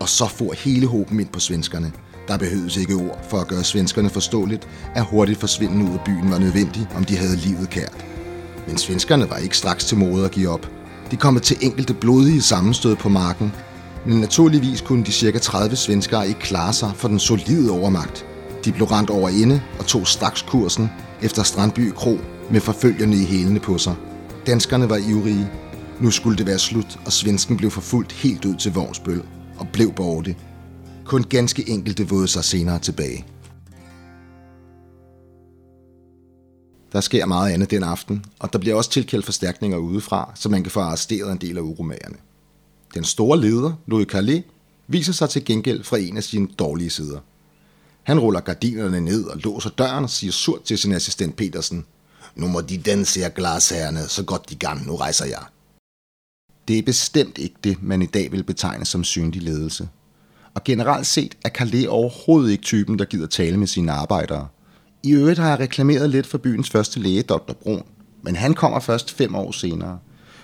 Og 0.00 0.08
så 0.08 0.26
for 0.26 0.52
hele 0.52 0.86
håben 0.86 1.20
ind 1.20 1.28
på 1.28 1.40
svenskerne. 1.40 1.92
Der 2.28 2.38
behøves 2.38 2.76
ikke 2.76 2.94
ord 2.94 3.24
for 3.30 3.38
at 3.38 3.48
gøre 3.48 3.64
svenskerne 3.64 4.10
forståeligt, 4.10 4.68
at 4.94 5.04
hurtigt 5.04 5.40
forsvinden 5.40 5.82
ud 5.82 5.94
af 5.94 6.00
byen 6.04 6.30
var 6.30 6.38
nødvendig, 6.38 6.88
om 6.96 7.04
de 7.04 7.16
havde 7.16 7.36
livet 7.36 7.70
kært. 7.70 8.06
Men 8.66 8.78
svenskerne 8.78 9.30
var 9.30 9.36
ikke 9.36 9.56
straks 9.56 9.84
til 9.84 9.98
mode 9.98 10.24
at 10.24 10.30
give 10.30 10.48
op. 10.48 10.75
De 11.10 11.16
kom 11.16 11.40
til 11.40 11.56
enkelte 11.60 11.94
blodige 11.94 12.42
sammenstød 12.42 12.96
på 12.96 13.08
marken, 13.08 13.52
men 14.06 14.20
naturligvis 14.20 14.80
kunne 14.80 15.04
de 15.04 15.12
cirka 15.12 15.38
30 15.38 15.76
svenskere 15.76 16.28
ikke 16.28 16.40
klare 16.40 16.72
sig 16.72 16.92
for 16.96 17.08
den 17.08 17.18
solide 17.18 17.70
overmagt. 17.70 18.26
De 18.64 18.72
blev 18.72 18.86
rent 18.86 19.10
over 19.10 19.28
inde 19.28 19.62
og 19.78 19.86
tog 19.86 20.06
straks 20.06 20.42
kursen 20.42 20.90
efter 21.22 21.42
Strandby 21.42 21.92
Kro 21.96 22.18
med 22.50 22.60
forfølgerne 22.60 23.16
i 23.16 23.24
hælene 23.24 23.60
på 23.60 23.78
sig. 23.78 23.94
Danskerne 24.46 24.90
var 24.90 24.96
ivrige. 24.96 25.50
Nu 26.00 26.10
skulle 26.10 26.38
det 26.38 26.46
være 26.46 26.58
slut, 26.58 26.98
og 27.06 27.12
svensken 27.12 27.56
blev 27.56 27.70
forfulgt 27.70 28.12
helt 28.12 28.44
ud 28.44 28.54
til 28.54 28.74
Vognsbøl 28.74 29.22
og 29.58 29.68
blev 29.72 29.92
borte. 29.92 30.34
Kun 31.04 31.22
ganske 31.22 31.68
enkelte 31.68 32.08
vågede 32.08 32.28
sig 32.28 32.44
senere 32.44 32.78
tilbage. 32.78 33.26
Der 36.92 37.00
sker 37.00 37.26
meget 37.26 37.52
andet 37.52 37.70
den 37.70 37.82
aften, 37.82 38.24
og 38.38 38.52
der 38.52 38.58
bliver 38.58 38.76
også 38.76 38.90
tilkaldt 38.90 39.24
forstærkninger 39.24 39.78
udefra, 39.78 40.32
så 40.34 40.48
man 40.48 40.62
kan 40.62 40.72
få 40.72 40.80
arresteret 40.80 41.32
en 41.32 41.38
del 41.38 41.58
af 41.58 41.62
uromagerne. 41.62 42.16
Den 42.94 43.04
store 43.04 43.40
leder, 43.40 43.72
Louis 43.86 44.06
Calais, 44.08 44.44
viser 44.88 45.12
sig 45.12 45.30
til 45.30 45.44
gengæld 45.44 45.84
fra 45.84 45.98
en 45.98 46.16
af 46.16 46.24
sine 46.24 46.48
dårlige 46.58 46.90
sider. 46.90 47.18
Han 48.02 48.20
ruller 48.20 48.40
gardinerne 48.40 49.00
ned 49.00 49.24
og 49.24 49.36
låser 49.36 49.70
døren 49.70 50.04
og 50.04 50.10
siger 50.10 50.32
surt 50.32 50.62
til 50.62 50.78
sin 50.78 50.92
assistent 50.92 51.36
Petersen, 51.36 51.84
nu 52.34 52.46
må 52.46 52.60
de 52.60 52.78
danse 52.78 53.20
her 53.20 53.28
glasherrene, 53.28 54.08
så 54.08 54.22
godt 54.24 54.50
de 54.50 54.54
kan, 54.54 54.82
nu 54.86 54.96
rejser 54.96 55.24
jeg. 55.24 55.42
Det 56.68 56.78
er 56.78 56.82
bestemt 56.82 57.38
ikke 57.38 57.54
det, 57.64 57.82
man 57.82 58.02
i 58.02 58.06
dag 58.06 58.32
vil 58.32 58.42
betegne 58.44 58.84
som 58.84 59.04
synlig 59.04 59.42
ledelse. 59.42 59.88
Og 60.54 60.64
generelt 60.64 61.06
set 61.06 61.36
er 61.44 61.48
Calais 61.48 61.86
overhovedet 61.86 62.50
ikke 62.50 62.64
typen, 62.64 62.98
der 62.98 63.04
gider 63.04 63.26
tale 63.26 63.56
med 63.56 63.66
sine 63.66 63.92
arbejdere. 63.92 64.48
I 65.06 65.10
øvrigt 65.10 65.38
har 65.38 65.48
jeg 65.48 65.60
reklameret 65.60 66.10
lidt 66.10 66.26
for 66.26 66.38
byens 66.38 66.70
første 66.70 67.00
læge, 67.00 67.22
Dr. 67.22 67.52
Brun, 67.52 67.82
men 68.22 68.36
han 68.36 68.54
kommer 68.54 68.80
først 68.80 69.10
fem 69.10 69.34
år 69.34 69.52
senere. 69.52 69.98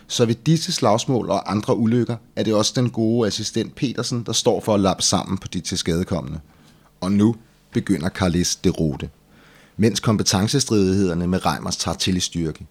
Så 0.07 0.27
ved 0.27 0.35
disse 0.35 0.73
slagsmål 0.73 1.31
og 1.31 1.51
andre 1.51 1.77
ulykker 1.77 2.17
er 2.37 2.43
det 2.43 2.55
også 2.55 2.73
den 2.77 2.91
gode 2.91 3.27
assistent 3.27 3.75
Petersen, 3.75 4.23
der 4.27 4.33
står 4.33 4.61
for 4.61 4.75
at 4.75 4.81
lappe 4.81 5.03
sammen 5.03 5.39
på 5.39 5.49
de 5.49 5.61
tilskadekommende. 5.61 6.41
Og 7.01 7.13
nu 7.13 7.37
begynder 7.73 8.09
Carlis 8.09 8.59
rute, 8.67 9.11
mens 9.77 10.01
kompetencestridighederne 10.01 11.27
med 11.27 11.47
Reimers 11.47 11.77
tager 11.77 11.97
til 11.97 12.17
i 12.17 12.21
styrke. 12.21 12.67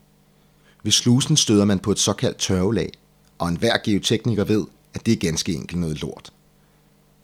Ved 0.83 0.91
slusen 0.91 1.37
støder 1.37 1.65
man 1.65 1.79
på 1.79 1.91
et 1.91 1.99
såkaldt 1.99 2.37
tørvelag, 2.37 2.91
og 3.39 3.49
enhver 3.49 3.77
geotekniker 3.83 4.43
ved, 4.43 4.65
at 4.93 5.05
det 5.05 5.11
er 5.11 5.17
ganske 5.17 5.53
enkelt 5.53 5.79
noget 5.79 6.01
lort. 6.01 6.33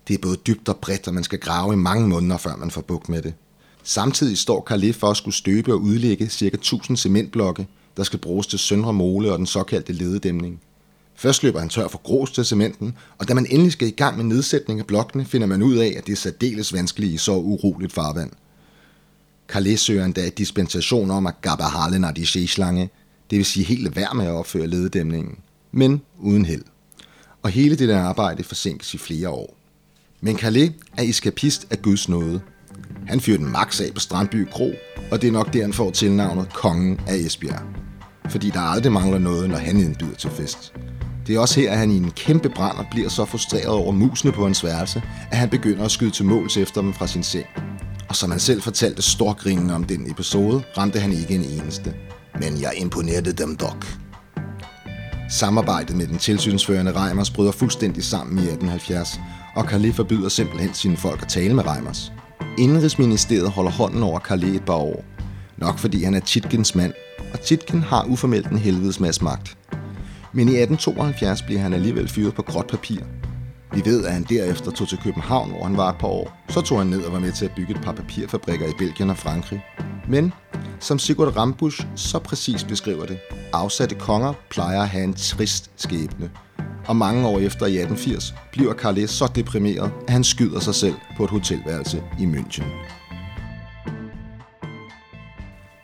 Det 0.08 0.14
er 0.14 0.22
både 0.22 0.38
dybt 0.48 0.70
og 0.70 0.78
bredt, 0.78 1.08
og 1.08 1.14
man 1.14 1.24
skal 1.24 1.40
grave 1.40 1.74
i 1.74 1.78
mange 1.78 2.08
måneder, 2.08 2.38
før 2.38 2.56
man 2.56 2.72
får 2.72 2.82
bukt 2.82 3.10
med 3.10 3.22
det. 3.22 3.34
Samtidig 3.90 4.38
står 4.38 4.64
Calais 4.68 4.96
for 4.96 5.08
at 5.08 5.18
skulle 5.18 5.36
støbe 5.36 5.74
og 5.74 5.82
udlægge 5.82 6.30
ca. 6.30 6.46
1000 6.46 6.98
cementblokke, 6.98 7.68
der 7.98 8.04
skal 8.04 8.20
bruges 8.20 8.48
til 8.48 8.60
Søndre 8.60 8.94
Mole 8.94 9.32
og 9.32 9.38
den 9.38 9.46
såkaldte 9.46 9.94
lededæmning. 9.94 10.62
Først 11.16 11.44
løber 11.44 11.60
han 11.60 11.70
tør 11.70 11.88
for 11.88 11.98
grus 11.98 12.32
til 12.32 12.46
cementen, 12.46 12.98
og 13.18 13.28
da 13.28 13.34
man 13.34 13.48
endelig 13.50 13.72
skal 13.72 13.88
i 13.88 13.92
gang 13.92 14.18
med 14.18 14.26
nedsætning 14.26 14.80
af 14.80 14.86
blokkene, 14.88 15.26
finder 15.26 15.48
man 15.48 15.64
ud 15.64 15.76
af, 15.76 15.94
at 15.98 16.06
det 16.06 16.12
er 16.12 16.18
særdeles 16.18 16.74
vanskeligt 16.74 17.14
i 17.14 17.18
så 17.18 17.36
uroligt 17.36 17.94
farvand. 17.94 18.32
Calais 19.48 19.80
søger 19.80 20.06
endda 20.06 20.30
dispensation 20.30 21.12
om 21.12 21.28
at 21.28 21.42
gabbe 21.42 21.64
harlen 21.64 22.04
af 22.04 22.16
de 22.16 22.26
det 23.30 23.38
vil 23.38 23.46
sige 23.46 23.64
helt 23.66 23.96
værd 23.96 24.16
med 24.16 24.26
at 24.26 24.32
opføre 24.32 24.68
lededæmningen, 24.68 25.38
men 25.72 26.02
uden 26.20 26.46
held. 26.46 26.64
Og 27.42 27.50
hele 27.50 27.76
det 27.76 27.90
der 27.90 28.02
arbejde 28.02 28.44
forsinkes 28.44 28.94
i 28.94 28.98
flere 28.98 29.30
år. 29.30 29.58
Men 30.22 30.38
Calais 30.38 30.72
er 30.98 31.04
eskapist 31.04 31.68
af 31.70 31.82
Guds 31.82 32.10
nåde. 32.10 32.42
Han 33.08 33.20
fyrer 33.20 33.38
den 33.38 33.52
max 33.52 33.82
af 33.82 33.94
på 33.94 34.00
Strandby 34.00 34.48
Kro, 34.52 34.72
og 35.12 35.22
det 35.22 35.28
er 35.28 35.32
nok 35.32 35.54
der, 35.54 35.62
han 35.62 35.74
får 35.74 35.92
tilnavnet 35.92 36.54
Kongen 36.54 37.00
af 37.08 37.16
Esbjerg. 37.16 37.62
Fordi 38.30 38.50
der 38.50 38.60
aldrig 38.60 38.92
mangler 38.92 39.18
noget, 39.18 39.50
når 39.50 39.58
han 39.58 39.80
indbyder 39.80 40.16
til 40.16 40.30
fest. 40.30 40.74
Det 41.28 41.36
er 41.36 41.40
også 41.40 41.60
her, 41.60 41.72
at 41.72 41.78
han 41.78 41.92
i 41.92 41.98
en 41.98 42.12
kæmpe 42.12 42.50
brand 42.50 42.78
og 42.78 42.86
bliver 42.92 43.10
så 43.10 43.26
frustreret 43.26 43.68
over 43.68 43.92
musene 43.92 44.32
på 44.32 44.44
hans 44.44 44.64
værelse, 44.64 45.04
at 45.32 45.38
han 45.38 45.50
begynder 45.50 45.86
at 45.86 45.92
skyde 45.92 46.12
til 46.12 46.26
måls 46.26 46.58
efter 46.58 46.82
dem 46.82 46.94
fra 46.94 47.08
sin 47.08 47.24
seng. 47.24 47.46
Og 48.10 48.16
som 48.16 48.32
han 48.32 48.40
selv 48.40 48.62
fortalte 48.62 49.02
storgrinende 49.02 49.76
om 49.76 49.84
den 49.84 50.12
episode, 50.12 50.64
ramte 50.78 51.00
han 51.00 51.12
ikke 51.12 51.36
en 51.36 51.44
eneste. 51.44 51.94
Men 52.42 52.62
jeg 52.62 52.74
imponerede 52.78 53.34
dem 53.34 53.56
dog. 53.56 53.76
Samarbejdet 55.30 55.96
med 55.96 56.08
den 56.08 56.18
tilsynsførende 56.18 56.92
Reimers 56.92 57.32
bryder 57.32 57.52
fuldstændig 57.52 58.04
sammen 58.04 58.38
i 58.38 58.42
1870, 58.42 59.20
og 59.56 59.64
Carlet 59.64 59.96
forbyder 59.96 60.30
simpelthen 60.30 60.74
sine 60.74 60.98
folk 60.98 61.22
at 61.22 61.28
tale 61.28 61.54
med 61.54 61.68
Reimers. 61.68 62.12
Indrigsministeriet 62.58 63.52
holder 63.52 63.72
hånden 63.72 64.04
over 64.04 64.20
Carlet 64.20 64.56
et 64.56 64.66
par 64.66 64.74
år. 64.74 65.06
Nok 65.58 65.78
fordi 65.78 66.04
han 66.04 66.14
er 66.14 66.20
Titkens 66.20 66.76
mand, 66.76 66.94
og 67.34 67.42
Titken 67.42 67.82
har 67.82 68.06
uformelt 68.06 68.48
en 68.48 68.58
helvedes 68.58 69.00
masse 69.00 69.24
magt. 69.24 69.58
Men 70.34 70.50
i 70.50 70.52
1872 70.52 71.42
bliver 71.42 71.62
han 71.62 71.74
alligevel 71.74 72.08
fyret 72.08 72.36
på 72.36 72.42
gråt 72.42 72.68
papir. 72.68 73.00
Vi 73.74 73.82
ved, 73.86 74.06
at 74.06 74.14
han 74.14 74.24
derefter 74.24 74.72
tog 74.72 74.88
til 74.88 74.98
København, 74.98 75.50
hvor 75.50 75.64
han 75.64 75.78
var 75.78 75.90
et 75.90 75.98
par 76.00 76.08
år. 76.08 76.38
Så 76.50 76.62
tog 76.62 76.78
han 76.78 76.88
ned 76.88 77.04
og 77.04 77.14
var 77.14 77.20
med 77.20 77.32
til 77.32 77.46
at 77.46 77.52
bygge 77.56 77.72
et 77.72 77.82
par 77.82 77.92
papirfabrikker 77.92 78.68
i 78.68 78.78
Belgien 78.78 79.10
og 79.10 79.18
Frankrig. 79.18 79.66
Men, 80.08 80.34
som 80.80 81.00
Sigurd 81.00 81.38
Rambusch 81.38 81.88
så 81.96 82.20
præcis 82.20 82.64
beskriver 82.64 83.06
det, 83.06 83.18
afsatte 83.54 83.96
konger 83.96 84.34
plejer 84.50 84.82
at 84.82 84.90
have 84.90 85.04
en 85.04 85.14
trist 85.14 85.72
skæbne. 85.76 86.30
Og 86.88 86.96
mange 86.96 87.28
år 87.28 87.40
efter 87.40 87.66
i 87.66 87.78
1880 87.78 88.36
bliver 88.52 88.74
Carlet 88.74 89.10
så 89.10 89.32
deprimeret, 89.36 89.92
at 90.08 90.14
han 90.14 90.24
skyder 90.24 90.60
sig 90.60 90.76
selv 90.76 90.96
på 91.18 91.24
et 91.24 91.30
hotelværelse 91.30 92.04
i 92.20 92.24
München. 92.24 92.64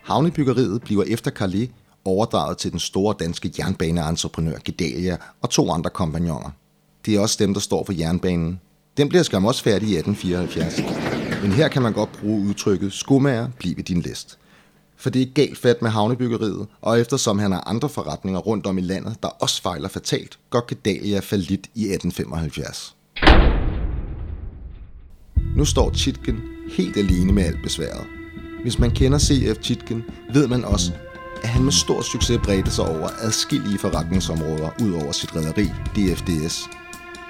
Havnebyggeriet 0.02 0.82
bliver 0.82 1.04
efter 1.08 1.30
Carlet 1.30 1.70
overdraget 2.04 2.58
til 2.58 2.70
den 2.70 2.80
store 2.80 3.14
danske 3.20 3.52
jernbaneentreprenør 3.58 4.58
Gedalia 4.64 5.16
og 5.42 5.50
to 5.50 5.70
andre 5.70 5.90
kompagnoner. 5.90 6.50
Det 7.06 7.16
er 7.16 7.20
også 7.20 7.36
dem, 7.38 7.54
der 7.54 7.60
står 7.60 7.84
for 7.84 7.92
jernbanen. 7.92 8.60
Den 8.96 9.08
bliver 9.08 9.22
skam 9.22 9.44
også 9.44 9.62
færdig 9.62 9.88
i 9.88 9.96
1874. 9.96 11.42
Men 11.42 11.52
her 11.52 11.68
kan 11.68 11.82
man 11.82 11.92
godt 11.92 12.12
bruge 12.20 12.48
udtrykket 12.48 12.92
skomager, 12.92 13.48
bliv 13.58 13.76
ved 13.76 13.84
din 13.84 14.00
list. 14.00 14.38
For 14.96 15.10
det 15.10 15.22
er 15.22 15.32
galt 15.34 15.58
fat 15.58 15.82
med 15.82 15.90
havnebyggeriet, 15.90 16.66
og 16.82 17.00
eftersom 17.00 17.38
han 17.38 17.52
har 17.52 17.68
andre 17.68 17.88
forretninger 17.88 18.40
rundt 18.40 18.66
om 18.66 18.78
i 18.78 18.80
landet, 18.80 19.16
der 19.22 19.28
også 19.28 19.62
fejler 19.62 19.88
fatalt, 19.88 20.38
går 20.50 20.64
Gedalia 20.68 21.20
falit 21.20 21.70
i 21.74 21.84
1875. 21.92 22.96
Nu 25.56 25.64
står 25.64 25.92
Chitken 25.94 26.40
helt 26.76 26.96
alene 26.96 27.32
med 27.32 27.44
alt 27.44 27.62
besværet. 27.62 28.06
Hvis 28.62 28.78
man 28.78 28.90
kender 28.90 29.18
CF 29.18 29.62
Chitken, 29.62 30.04
ved 30.32 30.48
man 30.48 30.64
også, 30.64 30.92
at 31.42 31.48
han 31.48 31.64
med 31.64 31.72
stor 31.72 32.02
succes 32.02 32.40
bredte 32.44 32.70
sig 32.70 32.84
over 32.84 33.08
adskillige 33.20 33.78
forretningsområder 33.78 34.70
ud 34.82 34.92
over 34.92 35.12
sit 35.12 35.36
rederi 35.36 35.64
DFDS. 35.64 36.68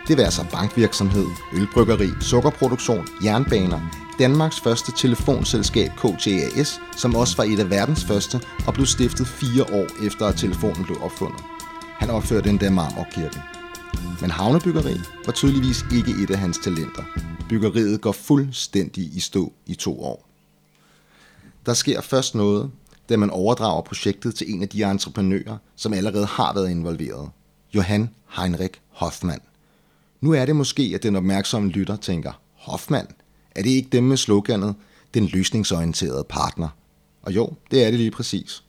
Det 0.09 0.17
vil 0.17 0.23
altså 0.23 0.45
bankvirksomhed, 0.53 1.27
ølbryggeri, 1.55 2.09
sukkerproduktion, 2.21 3.07
jernbaner, 3.25 4.04
Danmarks 4.19 4.61
første 4.61 4.93
telefonselskab 4.93 5.91
KTAS, 5.91 6.81
som 6.97 7.15
også 7.15 7.37
var 7.37 7.45
et 7.45 7.61
af 7.61 7.71
verdens 7.71 8.05
første 8.05 8.41
og 8.67 8.75
blev 8.75 8.87
stiftet 8.87 9.27
fire 9.27 9.63
år 9.63 10.07
efter 10.07 10.27
at 10.27 10.37
telefonen 10.37 10.85
blev 10.85 11.03
opfundet. 11.03 11.45
Han 11.99 12.11
opførte 12.11 12.51
endda 12.51 12.71
Marmorkirken. 12.71 13.41
Men 14.21 14.31
havnebyggeri 14.31 15.01
var 15.27 15.33
tydeligvis 15.33 15.85
ikke 15.93 16.23
et 16.23 16.31
af 16.31 16.39
hans 16.39 16.59
talenter. 16.59 17.03
Byggeriet 17.49 18.01
går 18.01 18.13
fuldstændig 18.13 19.17
i 19.17 19.21
stå 19.21 19.53
i 19.67 19.75
to 19.75 20.03
år. 20.03 20.29
Der 21.67 21.75
sker 21.75 22.01
først 22.01 22.35
noget, 22.35 22.71
da 23.09 23.17
man 23.17 23.31
overdrager 23.31 23.83
projektet 23.83 24.35
til 24.35 24.55
en 24.55 24.63
af 24.63 24.69
de 24.69 24.85
entreprenører, 24.85 25.57
som 25.77 25.93
allerede 25.93 26.27
har 26.27 26.55
været 26.55 26.71
involveret. 26.71 27.31
Johan 27.75 28.11
Heinrich 28.37 28.81
Hoffmann. 28.89 29.41
Nu 30.21 30.33
er 30.33 30.45
det 30.45 30.57
måske, 30.57 30.93
at 30.95 31.03
den 31.03 31.17
opmærksomme 31.17 31.69
lytter 31.69 31.97
tænker, 31.97 32.33
Hoffmann, 32.55 33.09
er 33.55 33.63
det 33.63 33.71
ikke 33.71 33.89
dem 33.93 34.05
med 34.05 34.17
sloganet, 34.17 34.75
den 35.15 35.27
løsningsorienterede 35.27 36.25
partner? 36.29 36.69
Og 37.23 37.35
jo, 37.35 37.53
det 37.71 37.85
er 37.85 37.91
det 37.91 38.01
lige 38.01 38.11
præcis. 38.11 38.65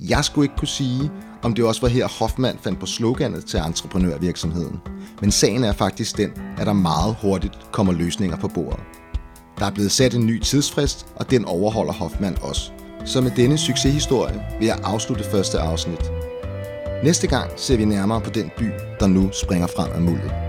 Jeg 0.00 0.24
skulle 0.24 0.44
ikke 0.44 0.56
kunne 0.56 0.68
sige, 0.68 1.10
om 1.42 1.54
det 1.54 1.64
også 1.64 1.80
var 1.80 1.88
her 1.88 2.08
Hoffmann 2.08 2.58
fandt 2.62 2.80
på 2.80 2.86
sloganet 2.86 3.44
til 3.44 3.58
entreprenørvirksomheden. 3.58 4.80
Men 5.20 5.30
sagen 5.30 5.64
er 5.64 5.72
faktisk 5.72 6.16
den, 6.16 6.30
at 6.58 6.66
der 6.66 6.72
meget 6.72 7.16
hurtigt 7.22 7.58
kommer 7.72 7.92
løsninger 7.92 8.36
på 8.36 8.48
bordet. 8.48 8.80
Der 9.58 9.66
er 9.66 9.70
blevet 9.70 9.92
sat 9.92 10.14
en 10.14 10.26
ny 10.26 10.40
tidsfrist, 10.40 11.06
og 11.16 11.30
den 11.30 11.44
overholder 11.44 11.92
Hoffmann 11.92 12.38
også. 12.42 12.70
Så 13.04 13.20
med 13.20 13.30
denne 13.36 13.58
succeshistorie 13.58 14.42
vil 14.58 14.66
jeg 14.66 14.80
afslutte 14.82 15.24
første 15.24 15.58
afsnit. 15.58 16.10
Næste 17.04 17.26
gang 17.26 17.50
ser 17.56 17.76
vi 17.76 17.84
nærmere 17.84 18.20
på 18.20 18.30
den 18.30 18.50
by, 18.58 18.70
der 19.00 19.06
nu 19.06 19.30
springer 19.32 19.66
frem 19.66 19.92
af 19.92 20.00
muldet. 20.00 20.47